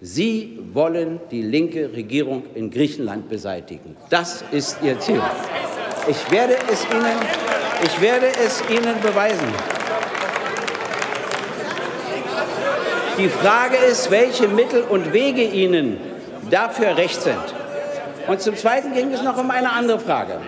Sie 0.00 0.60
wollen 0.72 1.18
die 1.32 1.42
linke 1.42 1.92
Regierung 1.92 2.44
in 2.54 2.70
Griechenland 2.70 3.28
beseitigen. 3.28 3.96
Das 4.10 4.44
ist 4.52 4.78
Ihr 4.80 5.00
Ziel. 5.00 5.20
Ich 6.06 6.30
werde 6.30 6.54
es 6.72 6.84
Ihnen, 6.84 7.18
ich 7.82 8.00
werde 8.00 8.26
es 8.28 8.62
Ihnen 8.70 9.00
beweisen. 9.02 9.48
Die 13.18 13.28
Frage 13.28 13.76
ist, 13.90 14.08
welche 14.12 14.46
Mittel 14.46 14.82
und 14.82 15.12
Wege 15.12 15.42
Ihnen 15.42 15.96
dafür 16.52 16.96
recht 16.96 17.20
sind. 17.20 17.42
Und 18.28 18.40
zum 18.40 18.54
Zweiten 18.54 18.94
ging 18.94 19.12
es 19.12 19.24
noch 19.24 19.36
um 19.36 19.50
eine 19.50 19.72
andere 19.72 19.98
Frage. 19.98 20.38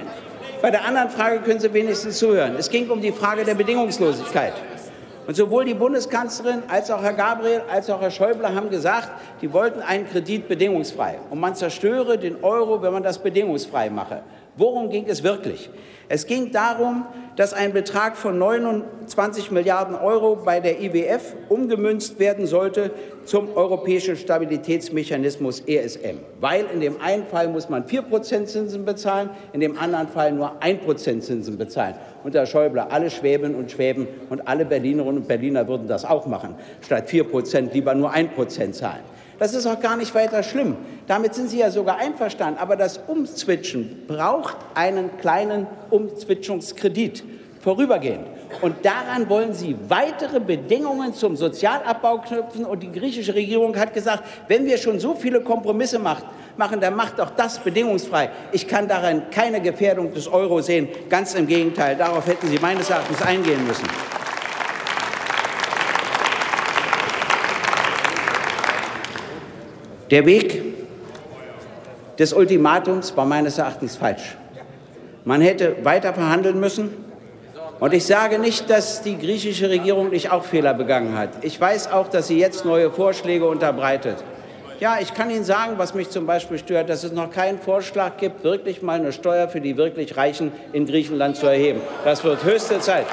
Bei 0.63 0.71
der 0.71 0.85
anderen 0.85 1.11
Frage 1.11 1.41
können 1.41 1.59
Sie 1.59 1.75
wenigstens 1.75 2.19
zuhören. 2.19 2.55
Es 2.57 2.71
ging 2.71 2.89
um 2.89 3.01
die 3.01 3.11
Frage 3.11 3.43
der 3.43 3.57
Bedingungslosigkeit. 3.57 4.53
Und 5.27 5.37
sowohl 5.37 5.65
die 5.65 5.75
Bundeskanzlerin 5.75 6.63
als 6.69 6.91
auch 6.91 7.03
Herr 7.03 7.13
Gabriel 7.13 7.63
als 7.71 7.89
auch 7.91 8.01
Herr 8.01 8.11
Schäuble 8.11 8.55
haben 8.55 8.71
gesagt, 8.71 9.11
die 9.41 9.53
wollten 9.53 9.81
einen 9.81 10.09
Kredit 10.09 10.49
bedingungsfrei. 10.49 11.19
Und 11.31 11.41
man 11.41 11.55
zerstöre 11.55 12.19
den 12.19 12.43
Euro, 12.43 12.83
wenn 12.83 12.93
man 12.93 13.03
das 13.03 13.19
bedingungsfrei 13.19 13.91
mache. 13.91 14.23
Worum 14.61 14.91
ging 14.91 15.07
es 15.09 15.23
wirklich? 15.23 15.71
Es 16.11 16.27
ging 16.27 16.53
darum, 16.53 17.07
dass 17.35 17.55
ein 17.55 17.73
Betrag 17.73 18.15
von 18.15 18.39
29 18.39 19.51
Milliarden 19.53 19.95
Euro 19.95 20.37
bei 20.37 20.61
der 20.61 20.83
IWF 20.83 21.35
umgemünzt 21.49 22.19
werden 22.19 22.45
sollte 22.45 22.91
zum 23.25 23.57
Europäischen 23.57 24.17
Stabilitätsmechanismus 24.17 25.61
ESM. 25.61 26.19
Weil 26.41 26.67
in 26.75 26.81
dem 26.81 27.01
einen 27.01 27.25
Fall 27.25 27.49
muss 27.49 27.71
man 27.71 27.87
4 27.87 28.03
Prozent 28.03 28.51
Zinsen 28.51 28.85
bezahlen, 28.85 29.31
in 29.55 29.61
dem 29.61 29.79
anderen 29.79 30.09
Fall 30.09 30.31
nur 30.33 30.63
1 30.63 30.85
Prozent 30.85 31.25
Zinsen 31.25 31.57
bezahlen. 31.57 31.95
Und 32.23 32.35
Herr 32.35 32.45
Schäuble, 32.45 32.83
alle 32.91 33.09
Schwäben 33.09 33.55
und 33.55 33.71
Schwäben 33.71 34.07
und 34.29 34.47
alle 34.47 34.67
Berlinerinnen 34.67 35.23
und 35.23 35.27
Berliner 35.27 35.67
würden 35.69 35.89
das 35.89 36.05
auch 36.05 36.27
machen, 36.27 36.55
statt 36.83 37.09
4 37.09 37.25
Prozent 37.25 37.73
lieber 37.73 37.95
nur 37.95 38.11
1 38.11 38.33
Prozent 38.35 38.75
zahlen. 38.75 39.01
Das 39.41 39.55
ist 39.55 39.67
auch 39.67 39.81
gar 39.81 39.97
nicht 39.97 40.15
weiter 40.15 40.43
schlimm. 40.43 40.77
Damit 41.07 41.35
sind 41.35 41.49
Sie 41.49 41.59
ja 41.59 41.71
sogar 41.71 41.97
einverstanden. 41.97 42.61
Aber 42.61 42.77
das 42.77 42.99
Umzwitschen 42.99 44.05
braucht 44.07 44.59
einen 44.75 45.17
kleinen 45.17 45.67
Umzwitschungskredit 45.89 47.25
vorübergehend. 47.63 48.27
Und 48.61 48.85
daran 48.85 49.31
wollen 49.31 49.55
Sie 49.55 49.77
weitere 49.89 50.41
Bedingungen 50.41 51.15
zum 51.15 51.37
Sozialabbau 51.37 52.19
knüpfen. 52.19 52.67
Und 52.67 52.83
die 52.83 52.93
griechische 52.93 53.35
Regierung 53.35 53.75
hat 53.79 53.95
gesagt, 53.95 54.25
wenn 54.47 54.67
wir 54.67 54.77
schon 54.77 55.01
so 55.01 55.15
viele 55.15 55.41
Kompromisse 55.41 55.99
macht, 55.99 56.27
machen, 56.59 56.79
dann 56.79 56.95
macht 56.95 57.19
doch 57.19 57.31
das 57.31 57.61
bedingungsfrei. 57.61 58.29
Ich 58.53 58.69
kann 58.69 58.89
darin 58.89 59.23
keine 59.31 59.63
Gefährdung 59.63 60.13
des 60.13 60.29
Euro 60.29 60.61
sehen. 60.61 60.87
Ganz 61.09 61.35
im 61.35 61.47
Gegenteil. 61.47 61.97
Darauf 61.97 62.27
hätten 62.27 62.47
Sie 62.49 62.59
meines 62.59 62.91
Erachtens 62.91 63.23
eingehen 63.23 63.67
müssen. 63.67 63.89
Der 70.11 70.27
Weg 70.27 70.63
des 72.19 72.33
Ultimatums 72.33 73.17
war 73.17 73.27
meines 73.27 73.59
Erachtens 73.59 73.97
falsch. 73.97 74.37
Man 75.25 75.41
hätte 75.41 75.77
weiter 75.85 76.13
verhandeln 76.13 76.59
müssen. 76.59 76.91
Und 77.79 77.95
ich 77.95 78.05
sage 78.05 78.39
nicht, 78.39 78.69
dass 78.69 79.03
die 79.03 79.17
griechische 79.17 79.71
Regierung 79.71 80.11
nicht 80.11 80.31
auch 80.31 80.45
Fehler 80.45 80.75
begangen 80.75 81.17
hat. 81.17 81.31
Ich 81.43 81.59
weiß 81.61 81.93
auch, 81.93 82.09
dass 82.09 82.27
sie 82.27 82.39
jetzt 82.39 82.65
neue 82.65 82.91
Vorschläge 82.91 83.47
unterbreitet. 83.49 84.17
Ja, 84.81 84.99
ich 85.01 85.15
kann 85.15 85.31
Ihnen 85.31 85.45
sagen, 85.45 85.75
was 85.77 85.95
mich 85.95 86.11
zum 86.11 86.27
Beispiel 86.27 86.59
stört, 86.59 86.89
dass 86.89 87.05
es 87.05 87.13
noch 87.13 87.31
keinen 87.31 87.59
Vorschlag 87.59 88.17
gibt, 88.17 88.43
wirklich 88.45 88.83
mal 88.83 88.99
eine 88.99 89.13
Steuer 89.13 89.49
für 89.49 89.61
die 89.61 89.77
wirklich 89.77 90.17
Reichen 90.17 90.53
in 90.73 90.87
Griechenland 90.87 91.37
zu 91.37 91.47
erheben. 91.47 91.81
Das 92.05 92.25
wird 92.25 92.43
höchste 92.45 92.81
Zeit. 92.81 93.07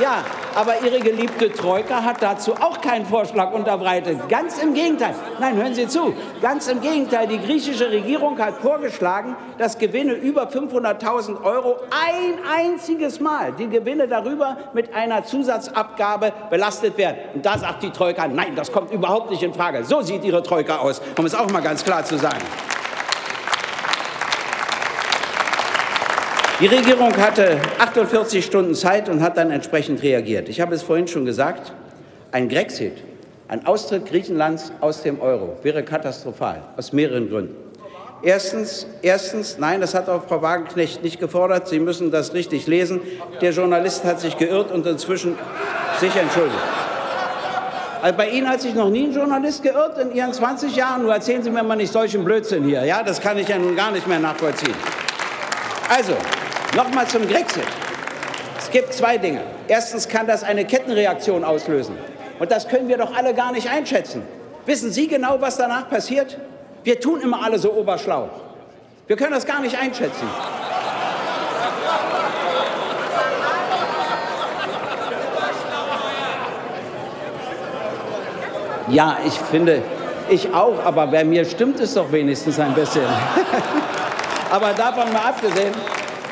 Ja, 0.00 0.24
aber 0.54 0.74
Ihre 0.84 1.00
geliebte 1.00 1.52
Troika 1.52 2.02
hat 2.02 2.22
dazu 2.22 2.54
auch 2.54 2.80
keinen 2.80 3.06
Vorschlag 3.06 3.52
unterbreitet. 3.52 4.28
Ganz 4.28 4.62
im 4.62 4.74
Gegenteil. 4.74 5.14
Nein, 5.40 5.56
hören 5.56 5.74
Sie 5.74 5.88
zu. 5.88 6.14
Ganz 6.40 6.68
im 6.68 6.80
Gegenteil. 6.80 7.26
Die 7.26 7.38
griechische 7.38 7.90
Regierung 7.90 8.38
hat 8.38 8.54
vorgeschlagen, 8.60 9.36
dass 9.58 9.78
Gewinne 9.78 10.12
über 10.12 10.48
500.000 10.48 11.42
Euro 11.42 11.76
ein 11.90 12.38
einziges 12.52 13.20
Mal, 13.20 13.52
die 13.52 13.68
Gewinne 13.68 14.08
darüber 14.08 14.56
mit 14.72 14.94
einer 14.94 15.24
Zusatzabgabe 15.24 16.32
belastet 16.50 16.96
werden. 16.98 17.16
Und 17.34 17.44
da 17.44 17.58
sagt 17.58 17.82
die 17.82 17.90
Troika, 17.90 18.28
nein, 18.28 18.54
das 18.56 18.70
kommt 18.70 18.92
überhaupt 18.92 19.30
nicht 19.30 19.42
in 19.42 19.54
Frage. 19.54 19.84
So 19.84 20.02
sieht 20.02 20.24
Ihre 20.24 20.42
Troika 20.42 20.78
aus, 20.78 21.00
um 21.18 21.26
es 21.26 21.34
auch 21.34 21.50
mal 21.50 21.62
ganz 21.62 21.84
klar 21.84 22.04
zu 22.04 22.18
sagen. 22.18 22.42
Die 26.64 26.74
Regierung 26.74 27.14
hatte 27.18 27.58
48 27.78 28.42
Stunden 28.42 28.74
Zeit 28.74 29.10
und 29.10 29.20
hat 29.20 29.36
dann 29.36 29.50
entsprechend 29.50 30.02
reagiert. 30.02 30.48
Ich 30.48 30.62
habe 30.62 30.74
es 30.74 30.82
vorhin 30.82 31.06
schon 31.06 31.26
gesagt, 31.26 31.74
ein 32.32 32.48
Grexit, 32.48 33.04
ein 33.48 33.66
Austritt 33.66 34.06
Griechenlands 34.06 34.72
aus 34.80 35.02
dem 35.02 35.20
Euro 35.20 35.58
wäre 35.62 35.82
katastrophal, 35.82 36.62
aus 36.78 36.94
mehreren 36.94 37.28
Gründen. 37.28 37.54
Erstens, 38.22 38.86
erstens, 39.02 39.58
nein, 39.58 39.82
das 39.82 39.92
hat 39.92 40.08
auch 40.08 40.26
Frau 40.26 40.40
Wagenknecht 40.40 41.02
nicht 41.02 41.20
gefordert. 41.20 41.68
Sie 41.68 41.80
müssen 41.80 42.10
das 42.10 42.32
richtig 42.32 42.66
lesen. 42.66 43.02
Der 43.42 43.50
Journalist 43.50 44.04
hat 44.04 44.20
sich 44.20 44.38
geirrt 44.38 44.72
und 44.72 44.86
inzwischen 44.86 45.36
sich 46.00 46.16
entschuldigt. 46.16 46.56
Also 48.00 48.16
bei 48.16 48.30
Ihnen 48.30 48.48
hat 48.48 48.62
sich 48.62 48.74
noch 48.74 48.88
nie 48.88 49.08
ein 49.08 49.12
Journalist 49.12 49.62
geirrt 49.62 49.98
in 49.98 50.14
Ihren 50.14 50.32
20 50.32 50.74
Jahren. 50.74 51.02
Nur 51.02 51.12
erzählen 51.12 51.42
Sie 51.42 51.50
mir 51.50 51.62
mal 51.62 51.76
nicht 51.76 51.92
solchen 51.92 52.24
Blödsinn 52.24 52.64
hier. 52.64 52.86
Ja, 52.86 53.02
das 53.02 53.20
kann 53.20 53.36
ich 53.36 53.48
ja 53.48 53.58
nun 53.58 53.76
gar 53.76 53.90
nicht 53.90 54.06
mehr 54.06 54.18
nachvollziehen. 54.18 54.74
Also, 55.90 56.14
Nochmal 56.76 57.06
zum 57.06 57.28
Grexit. 57.28 57.66
Es 58.58 58.70
gibt 58.70 58.92
zwei 58.92 59.16
Dinge. 59.16 59.42
Erstens 59.68 60.08
kann 60.08 60.26
das 60.26 60.42
eine 60.42 60.64
Kettenreaktion 60.64 61.44
auslösen. 61.44 61.96
Und 62.40 62.50
das 62.50 62.68
können 62.68 62.88
wir 62.88 62.98
doch 62.98 63.14
alle 63.16 63.32
gar 63.32 63.52
nicht 63.52 63.70
einschätzen. 63.70 64.22
Wissen 64.66 64.90
Sie 64.90 65.06
genau, 65.06 65.40
was 65.40 65.56
danach 65.56 65.88
passiert? 65.88 66.36
Wir 66.82 66.98
tun 66.98 67.20
immer 67.20 67.44
alle 67.44 67.58
so 67.58 67.72
oberschlau. 67.72 68.28
Wir 69.06 69.16
können 69.16 69.32
das 69.32 69.46
gar 69.46 69.60
nicht 69.60 69.78
einschätzen. 69.78 70.28
Ja, 78.88 79.18
ich 79.24 79.34
finde, 79.34 79.82
ich 80.28 80.52
auch, 80.52 80.84
aber 80.84 81.06
bei 81.06 81.24
mir 81.24 81.44
stimmt 81.44 81.80
es 81.80 81.94
doch 81.94 82.10
wenigstens 82.10 82.58
ein 82.58 82.74
bisschen. 82.74 83.04
aber 84.50 84.72
davon 84.72 85.12
mal 85.12 85.28
abgesehen, 85.28 85.72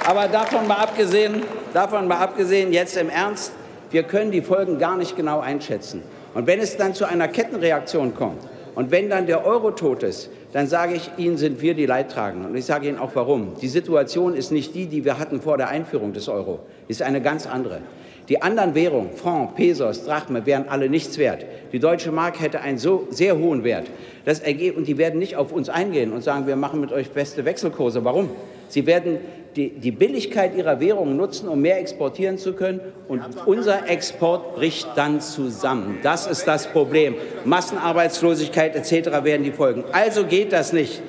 aber 0.05 0.29
davon 0.29 0.67
mal 0.67 0.77
abgesehen, 0.77 1.43
davon 1.73 2.09
mal 2.09 2.19
abgesehen, 2.19 2.73
jetzt 2.73 2.97
im 2.97 3.09
Ernst, 3.09 3.53
wir 3.91 4.03
können 4.03 4.31
die 4.31 4.43
Folgen 4.43 4.79
gar 4.79 4.97
nicht 4.97 5.17
genau 5.17 5.41
einschätzen. 5.41 6.03
Und 6.35 6.47
wenn 6.47 6.61
es 6.61 6.77
dann 6.77 6.95
zu 6.95 7.05
einer 7.05 7.29
Kettenreaktion 7.29 8.15
kommt 8.15 8.43
und 8.75 8.91
wenn 8.91 9.11
dann 9.11 9.27
der 9.27 9.45
Euro 9.45 9.71
tot 9.71 10.03
ist, 10.03 10.31
dann 10.53 10.67
sage 10.67 10.95
ich 10.95 11.11
Ihnen, 11.17 11.37
sind 11.37 11.63
wir 11.63 11.75
die 11.75 11.87
Leidtragenden. 11.87 12.51
Und 12.51 12.57
ich 12.57 12.65
sage 12.65 12.89
Ihnen 12.89 12.99
auch 12.99 13.11
warum. 13.15 13.55
Die 13.61 13.69
Situation 13.69 14.35
ist 14.35 14.53
nicht 14.53 14.75
die, 14.75 14.87
die 14.87 15.05
wir 15.05 15.19
hatten 15.19 15.41
vor 15.41 15.57
der 15.57 15.69
Einführung 15.69 16.13
des 16.13 16.29
Euro. 16.29 16.61
ist 16.89 17.03
eine 17.03 17.21
ganz 17.21 17.47
andere. 17.47 17.81
Die 18.29 18.41
anderen 18.41 18.75
Währungen, 18.75 19.11
Franc, 19.17 19.57
Pesos, 19.57 20.05
Drachme, 20.05 20.47
wären 20.47 20.69
alle 20.69 20.89
nichts 20.89 21.19
wert. 21.19 21.45
Die 21.73 21.81
deutsche 21.81 22.13
Mark 22.13 22.41
hätte 22.41 22.61
einen 22.61 22.79
so 22.79 23.09
sehr 23.11 23.37
hohen 23.37 23.65
Wert. 23.65 23.89
Das 24.25 24.41
und 24.41 24.87
die 24.87 24.97
werden 24.97 25.19
nicht 25.19 25.37
auf 25.37 25.53
uns 25.53 25.69
eingehen 25.69 26.13
und 26.13 26.23
sagen, 26.23 26.47
wir 26.47 26.57
machen 26.57 26.81
mit 26.81 26.93
euch 26.93 27.11
beste 27.11 27.45
Wechselkurse. 27.45 28.05
Warum? 28.05 28.31
Sie 28.69 28.87
werden 28.87 29.19
die, 29.57 29.71
die 29.71 29.91
Billigkeit 29.91 30.57
ihrer 30.57 30.81
Währung 30.81 31.17
nutzen, 31.17 31.49
um 31.49 31.61
mehr 31.61 31.79
exportieren 31.79 32.39
zu 32.39 32.55
können. 32.55 32.81
Und 33.09 33.23
unser 33.47 33.89
Export 33.89 34.57
bricht 34.57 34.89
dann 34.97 35.21
zusammen. 35.21 35.99
Das 36.03 36.27
ist 36.27 36.47
das 36.47 36.67
Problem. 36.67 37.15
Massenarbeitslosigkeit 37.45 38.75
etc. 38.77 39.25
werden 39.25 39.45
die 39.45 39.53
Folgen. 39.53 39.85
Also 39.93 40.25
geht 40.25 40.53
das 40.53 40.73
nicht. 40.73 41.03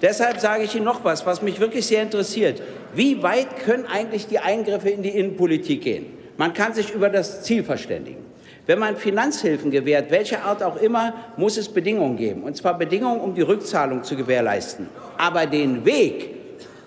Deshalb 0.00 0.40
sage 0.40 0.64
ich 0.64 0.74
Ihnen 0.74 0.84
noch 0.84 1.04
was, 1.04 1.26
was 1.26 1.42
mich 1.42 1.60
wirklich 1.60 1.86
sehr 1.86 2.02
interessiert. 2.02 2.60
Wie 2.94 3.22
weit 3.22 3.58
können 3.64 3.86
eigentlich 3.86 4.26
die 4.26 4.40
Eingriffe 4.40 4.90
in 4.90 5.02
die 5.02 5.10
Innenpolitik 5.10 5.82
gehen? 5.82 6.06
Man 6.36 6.52
kann 6.54 6.74
sich 6.74 6.92
über 6.92 7.08
das 7.08 7.42
Ziel 7.42 7.62
verständigen. 7.62 8.24
Wenn 8.66 8.78
man 8.78 8.96
Finanzhilfen 8.96 9.70
gewährt, 9.70 10.10
welcher 10.10 10.44
Art 10.44 10.62
auch 10.62 10.76
immer, 10.76 11.14
muss 11.36 11.56
es 11.56 11.68
Bedingungen 11.68 12.16
geben. 12.16 12.42
Und 12.42 12.56
zwar 12.56 12.78
Bedingungen, 12.78 13.20
um 13.20 13.34
die 13.34 13.42
Rückzahlung 13.42 14.04
zu 14.04 14.16
gewährleisten. 14.16 14.88
Aber 15.18 15.46
den 15.46 15.84
Weg, 15.84 16.30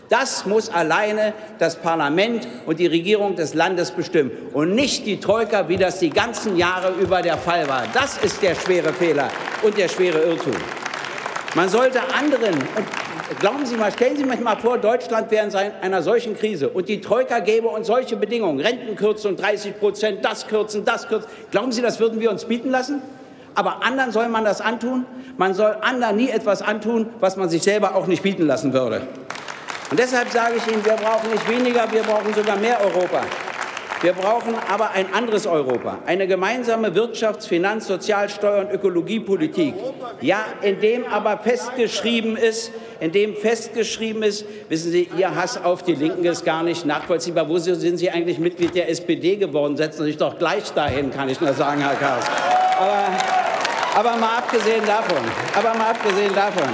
das 0.10 0.46
muss 0.46 0.70
alleine 0.70 1.34
das 1.58 1.78
Parlament 1.78 2.48
und 2.66 2.80
die 2.80 2.88
Regierung 2.88 3.36
des 3.36 3.54
Landes 3.54 3.92
bestimmen 3.92 4.32
und 4.54 4.76
nicht 4.76 5.06
die 5.06 5.20
Troika, 5.20 5.68
wie 5.68 5.78
das 5.78 6.00
die 6.00 6.10
ganzen 6.10 6.58
Jahre 6.58 6.94
über 7.00 7.22
der 7.22 7.38
Fall 7.38 7.68
war. 7.68 7.84
Das 7.94 8.18
ist 8.18 8.42
der 8.42 8.56
schwere 8.56 8.94
Fehler 8.94 9.30
und 9.64 9.78
der 9.78 9.88
schwere 9.88 10.20
Irrtum. 10.20 10.54
Man 11.56 11.70
sollte 11.70 12.02
anderen, 12.14 12.54
und 12.54 13.40
glauben 13.40 13.66
Sie 13.66 13.78
mal, 13.78 13.92
stellen 13.92 14.18
Sie 14.18 14.30
sich 14.30 14.40
mal 14.42 14.58
vor, 14.58 14.78
Deutschland 14.78 15.32
wäre 15.32 15.48
in 15.48 15.56
einer 15.82 16.02
solchen 16.02 16.36
Krise 16.36 16.70
und 16.70 16.90
die 16.90 17.02
Troika 17.02 17.40
gäbe 17.40 17.70
uns 17.70 17.88
solche 17.88 18.18
Bedingungen, 18.18 18.60
Rentenkürzung 18.60 19.38
30 19.38 19.80
Prozent, 19.80 20.26
das 20.26 20.48
kürzen, 20.48 20.86
das 20.86 21.08
kürzen. 21.08 21.30
Glauben 21.52 21.72
Sie, 21.72 21.82
das 21.82 22.00
würden 22.00 22.20
wir 22.20 22.30
uns 22.30 22.46
bieten 22.46 22.70
lassen? 22.70 23.02
Aber 23.56 23.86
anderen 23.86 24.12
soll 24.12 24.28
man 24.28 24.44
das 24.44 24.60
antun? 24.60 25.06
Man 25.38 25.54
soll 25.54 25.78
anderen 25.82 26.18
nie 26.18 26.30
etwas 26.30 26.62
antun, 26.62 27.08
was 27.22 27.38
man 27.38 27.50
sich 27.50 27.64
selber 27.64 27.96
auch 27.96 28.06
nicht 28.06 28.22
bieten 28.22 28.46
lassen 28.46 28.74
würde. 28.74 29.02
Und 29.90 30.00
deshalb 30.00 30.32
sage 30.32 30.56
ich 30.58 30.72
Ihnen, 30.72 30.84
wir 30.84 30.94
brauchen 30.94 31.30
nicht 31.32 31.48
weniger, 31.50 31.92
wir 31.92 32.04
brauchen 32.04 32.34
sogar 32.34 32.58
mehr 32.58 32.80
Europa. 32.82 33.22
Wir 34.02 34.14
brauchen 34.14 34.56
aber 34.70 34.92
ein 34.92 35.12
anderes 35.14 35.48
Europa, 35.48 36.00
eine 36.06 36.28
gemeinsame 36.28 36.90
Wirtschafts-, 36.94 37.48
Finanz-, 37.48 37.88
Sozial-, 37.88 38.30
Steuer- 38.30 38.60
und 38.62 38.72
Ökologiepolitik. 38.72 39.74
Ja, 40.22 40.46
in 40.62 40.80
dem 40.80 41.06
aber 41.06 41.38
festgeschrieben 41.38 42.36
ist, 42.36 42.72
in 43.00 43.12
dem 43.12 43.36
festgeschrieben 43.36 44.22
ist, 44.22 44.46
wissen 44.70 44.92
Sie, 44.92 45.10
Ihr 45.18 45.34
Hass 45.34 45.64
auf 45.64 45.82
die 45.82 45.96
Linken 45.96 46.26
ist 46.26 46.46
gar 46.46 46.62
nicht 46.62 46.86
nachvollziehbar. 46.86 47.50
Wo 47.50 47.58
sind 47.58 47.98
Sie 47.98 48.12
eigentlich 48.12 48.38
Mitglied 48.38 48.76
der 48.76 48.90
SPD 48.90 49.38
geworden? 49.38 49.78
Setzen 49.78 50.04
Sie 50.04 50.12
sich 50.12 50.18
doch 50.18 50.38
gleich 50.38 50.72
dahin, 50.74 51.12
kann 51.12 51.30
ich 51.30 51.40
nur 51.40 51.54
sagen, 51.54 51.82
Herr 51.82 51.96
Kars. 51.96 52.26
Aber, 52.78 53.08
aber 54.10 54.20
mal 54.20 54.38
abgesehen 54.38 54.86
davon, 54.86 55.24
aber 55.58 55.78
mal 55.78 55.90
abgesehen 55.92 56.36
davon, 56.36 56.70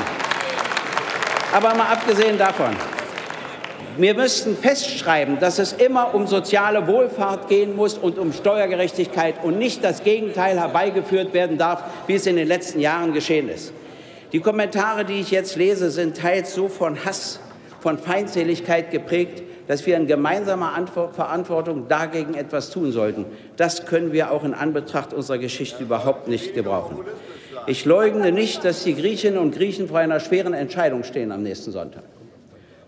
aber 1.54 1.76
mal 1.76 1.94
abgesehen 1.94 2.38
davon, 2.38 2.76
wir 3.98 4.14
müssten 4.14 4.56
festschreiben, 4.56 5.40
dass 5.40 5.60
es 5.60 5.74
immer 5.74 6.14
um 6.14 6.28
soziale 6.28 6.88
Wohlfahrt 6.88 7.48
gehen 7.48 7.76
muss 7.76 7.98
und 7.98 8.18
um 8.18 8.32
Steuergerechtigkeit 8.34 9.44
und 9.44 9.58
nicht 9.58 9.84
das 9.84 10.04
Gegenteil 10.04 10.60
herbeigeführt 10.60 11.34
werden 11.34 11.58
darf, 11.58 11.84
wie 12.08 12.16
es 12.16 12.26
in 12.26 12.36
den 12.36 12.48
letzten 12.48 12.80
Jahren 12.80 13.14
geschehen 13.14 13.50
ist. 13.50 13.74
Die 14.32 14.40
Kommentare, 14.40 15.04
die 15.04 15.20
ich 15.20 15.32
jetzt 15.32 15.56
lese, 15.58 15.92
sind 15.92 16.16
teils 16.16 16.54
so 16.54 16.70
von 16.70 17.04
Hass, 17.04 17.40
von 17.82 17.98
Feindseligkeit 17.98 18.92
geprägt, 18.92 19.44
dass 19.68 19.86
wir 19.86 19.98
in 19.98 20.08
gemeinsamer 20.08 20.74
Verantwortung 21.14 21.88
dagegen 21.88 22.34
etwas 22.36 22.70
tun 22.70 22.92
sollten. 22.92 23.26
Das 23.58 23.86
können 23.86 24.14
wir 24.14 24.32
auch 24.32 24.44
in 24.44 24.54
Anbetracht 24.54 25.14
unserer 25.14 25.38
Geschichte 25.38 25.84
überhaupt 25.84 26.28
nicht 26.28 26.54
gebrauchen. 26.54 27.00
Ich 27.68 27.86
leugne 27.86 28.32
nicht, 28.32 28.64
dass 28.64 28.84
die 28.84 28.96
Griechinnen 28.96 29.40
und 29.40 29.54
Griechen 29.54 29.88
vor 29.88 30.00
einer 30.00 30.20
schweren 30.20 30.54
Entscheidung 30.54 31.04
stehen 31.04 31.32
am 31.32 31.44
nächsten 31.44 31.72
Sonntag. 31.72 32.04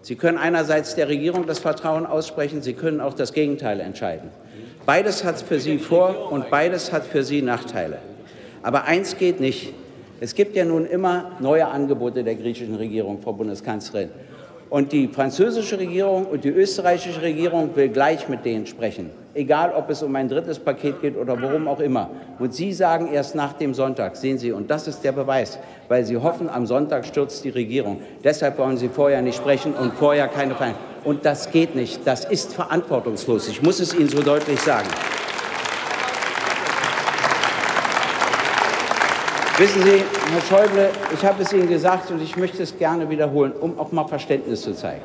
Sie 0.03 0.15
können 0.15 0.37
einerseits 0.37 0.95
der 0.95 1.07
Regierung 1.07 1.47
das 1.47 1.59
Vertrauen 1.59 2.05
aussprechen, 2.05 2.61
Sie 2.61 2.73
können 2.73 2.99
auch 2.99 3.13
das 3.13 3.31
Gegenteil 3.31 3.79
entscheiden. 3.79 4.31
Beides 4.85 5.23
hat 5.23 5.41
für 5.41 5.61
Sie 5.61 5.77
Vor- 5.77 6.29
und 6.29 6.49
beides 6.49 6.91
hat 6.91 7.05
für 7.05 7.23
Sie 7.23 7.41
Nachteile. 7.41 7.99
Aber 8.63 8.83
eins 8.83 9.17
geht 9.17 9.39
nicht. 9.39 9.73
Es 10.19 10.35
gibt 10.35 10.57
ja 10.57 10.65
nun 10.65 10.85
immer 10.85 11.31
neue 11.39 11.67
Angebote 11.67 12.25
der 12.25 12.35
griechischen 12.35 12.75
Regierung, 12.75 13.21
Frau 13.21 13.31
Bundeskanzlerin. 13.31 14.09
Und 14.73 14.91
die 14.91 15.07
französische 15.07 15.77
Regierung 15.77 16.25
und 16.25 16.43
die 16.43 16.49
österreichische 16.49 17.21
Regierung 17.21 17.75
will 17.75 17.89
gleich 17.89 18.27
mit 18.27 18.43
denen 18.43 18.65
sprechen, 18.65 19.11
egal 19.35 19.71
ob 19.71 19.91
es 19.91 20.01
um 20.01 20.15
ein 20.15 20.27
drittes 20.27 20.57
Paket 20.57 20.99
geht 20.99 21.15
oder 21.15 21.39
worum 21.39 21.67
auch 21.67 21.79
immer. 21.79 22.09
Und 22.39 22.55
Sie 22.55 22.73
sagen 22.73 23.07
erst 23.13 23.35
nach 23.35 23.53
dem 23.53 23.75
Sonntag, 23.75 24.15
sehen 24.15 24.39
Sie, 24.39 24.51
und 24.51 24.71
das 24.71 24.87
ist 24.87 25.03
der 25.03 25.11
Beweis, 25.11 25.59
weil 25.89 26.03
Sie 26.05 26.17
hoffen, 26.17 26.49
am 26.49 26.65
Sonntag 26.65 27.05
stürzt 27.05 27.43
die 27.43 27.51
Regierung. 27.51 28.01
Deshalb 28.23 28.57
wollen 28.57 28.77
Sie 28.77 28.89
vorher 28.89 29.21
nicht 29.21 29.37
sprechen 29.37 29.75
und 29.75 29.93
vorher 29.93 30.27
keine 30.27 30.55
Verhandlungen. 30.55 30.91
Und 31.03 31.23
das 31.23 31.51
geht 31.51 31.75
nicht. 31.75 32.01
Das 32.05 32.25
ist 32.25 32.55
verantwortungslos. 32.55 33.49
Ich 33.49 33.61
muss 33.61 33.79
es 33.79 33.93
Ihnen 33.93 34.09
so 34.09 34.23
deutlich 34.23 34.59
sagen. 34.59 34.87
Wissen 39.57 39.83
Sie, 39.83 40.01
Herr 40.31 40.41
Schäuble, 40.41 40.89
ich 41.13 41.23
habe 41.23 41.43
es 41.43 41.53
Ihnen 41.53 41.69
gesagt 41.69 42.09
und 42.09 42.19
ich 42.23 42.35
möchte 42.37 42.63
es 42.63 42.75
gerne 42.75 43.07
wiederholen, 43.07 43.51
um 43.51 43.77
auch 43.77 43.91
mal 43.91 44.07
Verständnis 44.07 44.63
zu 44.63 44.73
zeigen. 44.73 45.03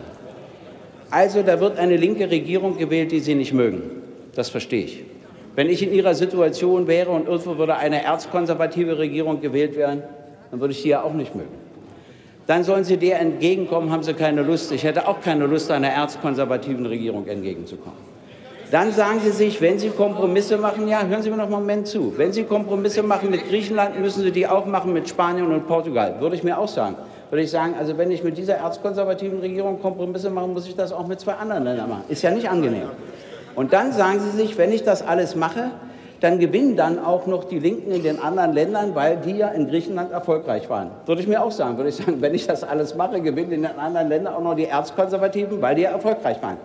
Also, 1.11 1.43
da 1.43 1.61
wird 1.61 1.79
eine 1.79 1.99
linke 1.99 2.31
Regierung 2.31 2.79
gewählt, 2.79 3.13
die 3.13 3.21
Sie 3.21 3.35
nicht 3.35 3.53
mögen. 3.53 3.83
Das 4.35 4.49
verstehe 4.49 4.85
ich. 4.85 5.05
Wenn 5.55 5.69
ich 5.69 5.83
in 5.83 5.93
Ihrer 5.93 6.15
Situation 6.15 6.87
wäre 6.87 7.11
und 7.11 7.29
irgendwo 7.29 7.59
würde 7.59 7.77
eine 7.77 8.03
erzkonservative 8.03 8.97
Regierung 8.97 9.43
gewählt 9.43 9.77
werden, 9.77 10.03
dann 10.51 10.61
würde 10.61 10.73
ich 10.73 10.81
die 10.81 10.89
ja 10.89 11.03
auch 11.03 11.13
nicht 11.13 11.35
mögen. 11.35 11.53
Dann 12.47 12.65
sollen 12.65 12.85
Sie 12.85 12.97
der 12.97 13.21
entgegenkommen, 13.21 13.91
haben 13.91 14.03
Sie 14.03 14.15
keine 14.15 14.41
Lust. 14.41 14.73
Ich 14.73 14.83
hätte 14.83 15.09
auch 15.09 15.21
keine 15.21 15.45
Lust, 15.45 15.71
einer 15.71 15.89
erzkonservativen 15.89 16.87
Regierung 16.87 17.27
entgegenzukommen. 17.27 18.18
Dann 18.71 18.93
sagen 18.93 19.21
Sie 19.25 19.31
sich, 19.31 19.63
wenn 19.63 19.79
Sie 19.79 19.89
Kompromisse 19.89 20.59
machen, 20.59 20.89
ja, 20.89 21.03
hören 21.03 21.23
Sie 21.23 21.31
mir 21.31 21.37
noch 21.37 21.45
einen 21.45 21.53
Moment 21.53 21.87
zu. 21.87 22.13
Wenn 22.19 22.35
Sie 22.35 22.45
Kompromisse 22.45 23.03
machen 23.03 23.31
mit 23.31 23.49
Griechenland, 23.49 23.99
müssen 23.99 24.23
Sie 24.23 24.31
die 24.31 24.47
auch 24.47 24.67
machen 24.67 24.93
mit 24.93 25.09
Spanien 25.09 25.51
und 25.51 25.67
Portugal. 25.67 26.17
Würde 26.21 26.37
ich 26.37 26.45
mir 26.45 26.59
auch 26.59 26.69
sagen. 26.69 26.97
Würde 27.31 27.45
ich 27.45 27.51
sagen, 27.51 27.75
also 27.79 27.97
wenn 27.97 28.11
ich 28.11 28.23
mit 28.23 28.37
dieser 28.37 28.55
erzkonservativen 28.55 29.41
Regierung 29.41 29.81
Kompromisse 29.81 30.29
mache, 30.29 30.49
muss 30.49 30.67
ich 30.67 30.77
das 30.77 30.93
auch 30.93 31.07
mit 31.07 31.19
zwei 31.19 31.33
anderen 31.33 31.65
Ländern 31.65 31.89
machen. 31.89 32.05
Ist 32.09 32.21
ja 32.23 32.31
nicht 32.31 32.51
angenehm. 32.51 32.89
Und 33.55 33.73
dann 33.73 33.93
sagen 33.93 34.21
Sie 34.21 34.37
sich, 34.37 34.59
wenn 34.59 34.71
ich 34.71 34.85
das 34.85 35.07
alles 35.07 35.35
mache, 35.35 35.71
dann 36.21 36.39
gewinnen 36.39 36.77
dann 36.77 37.03
auch 37.03 37.27
noch 37.27 37.45
die 37.45 37.61
Linken 37.61 37.91
in 37.91 38.03
den 38.03 38.21
anderen 38.21 38.53
Ländern, 38.53 38.95
weil 38.95 39.17
die 39.17 39.39
ja 39.39 39.49
in 39.49 39.69
Griechenland 39.69 40.13
erfolgreich 40.13 40.69
waren. 40.69 40.91
Würde 41.07 41.23
ich 41.23 41.29
mir 41.29 41.43
auch 41.43 41.53
sagen. 41.53 41.79
Würde 41.79 41.89
ich 41.89 41.97
sagen, 41.97 42.21
wenn 42.21 42.35
ich 42.35 42.47
das 42.47 42.65
alles 42.65 42.95
mache, 42.97 43.23
gewinnen 43.23 43.53
in 43.53 43.63
den 43.63 43.79
anderen 43.79 44.09
Ländern 44.09 44.35
auch 44.35 44.43
noch 44.43 44.55
die 44.55 44.67
Erzkonservativen, 44.67 45.63
weil 45.63 45.75
die 45.75 45.83
ja 45.83 45.91
erfolgreich 45.91 46.43
waren. 46.43 46.59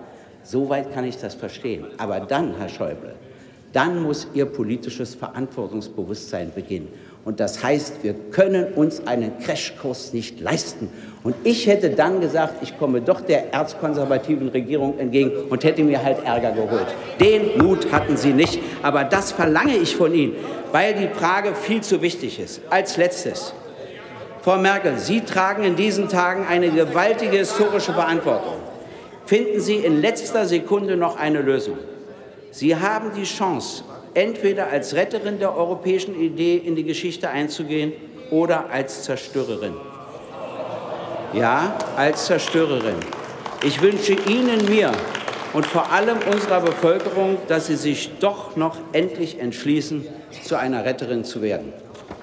Soweit 0.44 0.94
kann 0.94 1.06
ich 1.06 1.18
das 1.18 1.36
verstehen. 1.36 1.86
Aber 1.98 2.20
dann, 2.20 2.56
Herr 2.58 2.70
Schäuble, 2.70 3.16
dann 3.72 4.04
muss 4.04 4.28
Ihr 4.34 4.46
politisches 4.46 5.16
Verantwortungsbewusstsein 5.16 6.52
beginnen. 6.54 6.90
Und 7.26 7.40
das 7.40 7.64
heißt, 7.64 8.04
wir 8.04 8.14
können 8.32 8.74
uns 8.74 9.08
einen 9.08 9.40
Crashkurs 9.40 10.12
nicht 10.12 10.42
leisten. 10.42 10.90
Und 11.24 11.36
ich 11.46 11.68
hätte 11.68 11.90
dann 11.90 12.20
gesagt, 12.20 12.62
ich 12.62 12.78
komme 12.78 13.00
doch 13.00 13.22
der 13.22 13.54
erzkonservativen 13.54 14.50
Regierung 14.50 15.00
entgegen 15.00 15.32
und 15.50 15.64
hätte 15.64 15.84
mir 15.86 16.04
halt 16.04 16.18
Ärger 16.26 16.52
geholt. 16.52 16.88
Den 17.22 17.58
Mut 17.64 17.92
hatten 17.94 18.18
Sie 18.18 18.34
nicht. 18.34 18.60
Aber 18.82 19.06
das 19.06 19.32
verlange 19.32 19.78
ich 19.78 19.96
von 19.96 20.14
Ihnen, 20.14 20.34
weil 20.74 20.94
die 20.96 21.08
Frage 21.08 21.56
viel 21.56 21.80
zu 21.80 22.02
wichtig 22.02 22.42
ist. 22.42 22.62
Als 22.70 22.98
letztes. 22.98 23.54
Frau 24.42 24.58
Merkel, 24.58 24.98
Sie 24.98 25.22
tragen 25.22 25.64
in 25.64 25.78
diesen 25.78 26.10
Tagen 26.10 26.46
eine 26.46 26.70
gewaltige 26.70 27.38
historische 27.38 27.94
Verantwortung 27.94 28.63
finden 29.26 29.60
Sie 29.60 29.76
in 29.76 30.02
letzter 30.02 30.46
Sekunde 30.46 30.98
noch 30.98 31.18
eine 31.18 31.42
Lösung. 31.42 31.78
Sie 32.52 32.76
haben 32.76 33.12
die 33.16 33.24
Chance, 33.24 33.84
entweder 34.14 34.68
als 34.68 34.94
Retterin 34.94 35.40
der 35.40 35.56
europäischen 35.56 36.20
Idee 36.20 36.58
in 36.58 36.76
die 36.76 36.84
Geschichte 36.84 37.30
einzugehen 37.30 37.94
oder 38.30 38.70
als 38.70 39.04
Zerstörerin. 39.04 39.74
Ja, 41.34 41.76
als 41.98 42.26
Zerstörerin. 42.26 42.96
Ich 43.64 43.82
wünsche 43.82 44.14
Ihnen, 44.14 44.66
mir 44.70 44.92
und 45.54 45.66
vor 45.66 45.92
allem 45.92 46.18
unserer 46.32 46.62
Bevölkerung, 46.62 47.38
dass 47.48 47.68
Sie 47.68 47.76
sich 47.76 48.12
doch 48.20 48.56
noch 48.56 48.78
endlich 48.92 49.40
entschließen, 49.40 50.06
zu 50.44 50.56
einer 50.56 50.84
Retterin 50.86 51.24
zu 51.24 51.42
werden. 51.42 51.74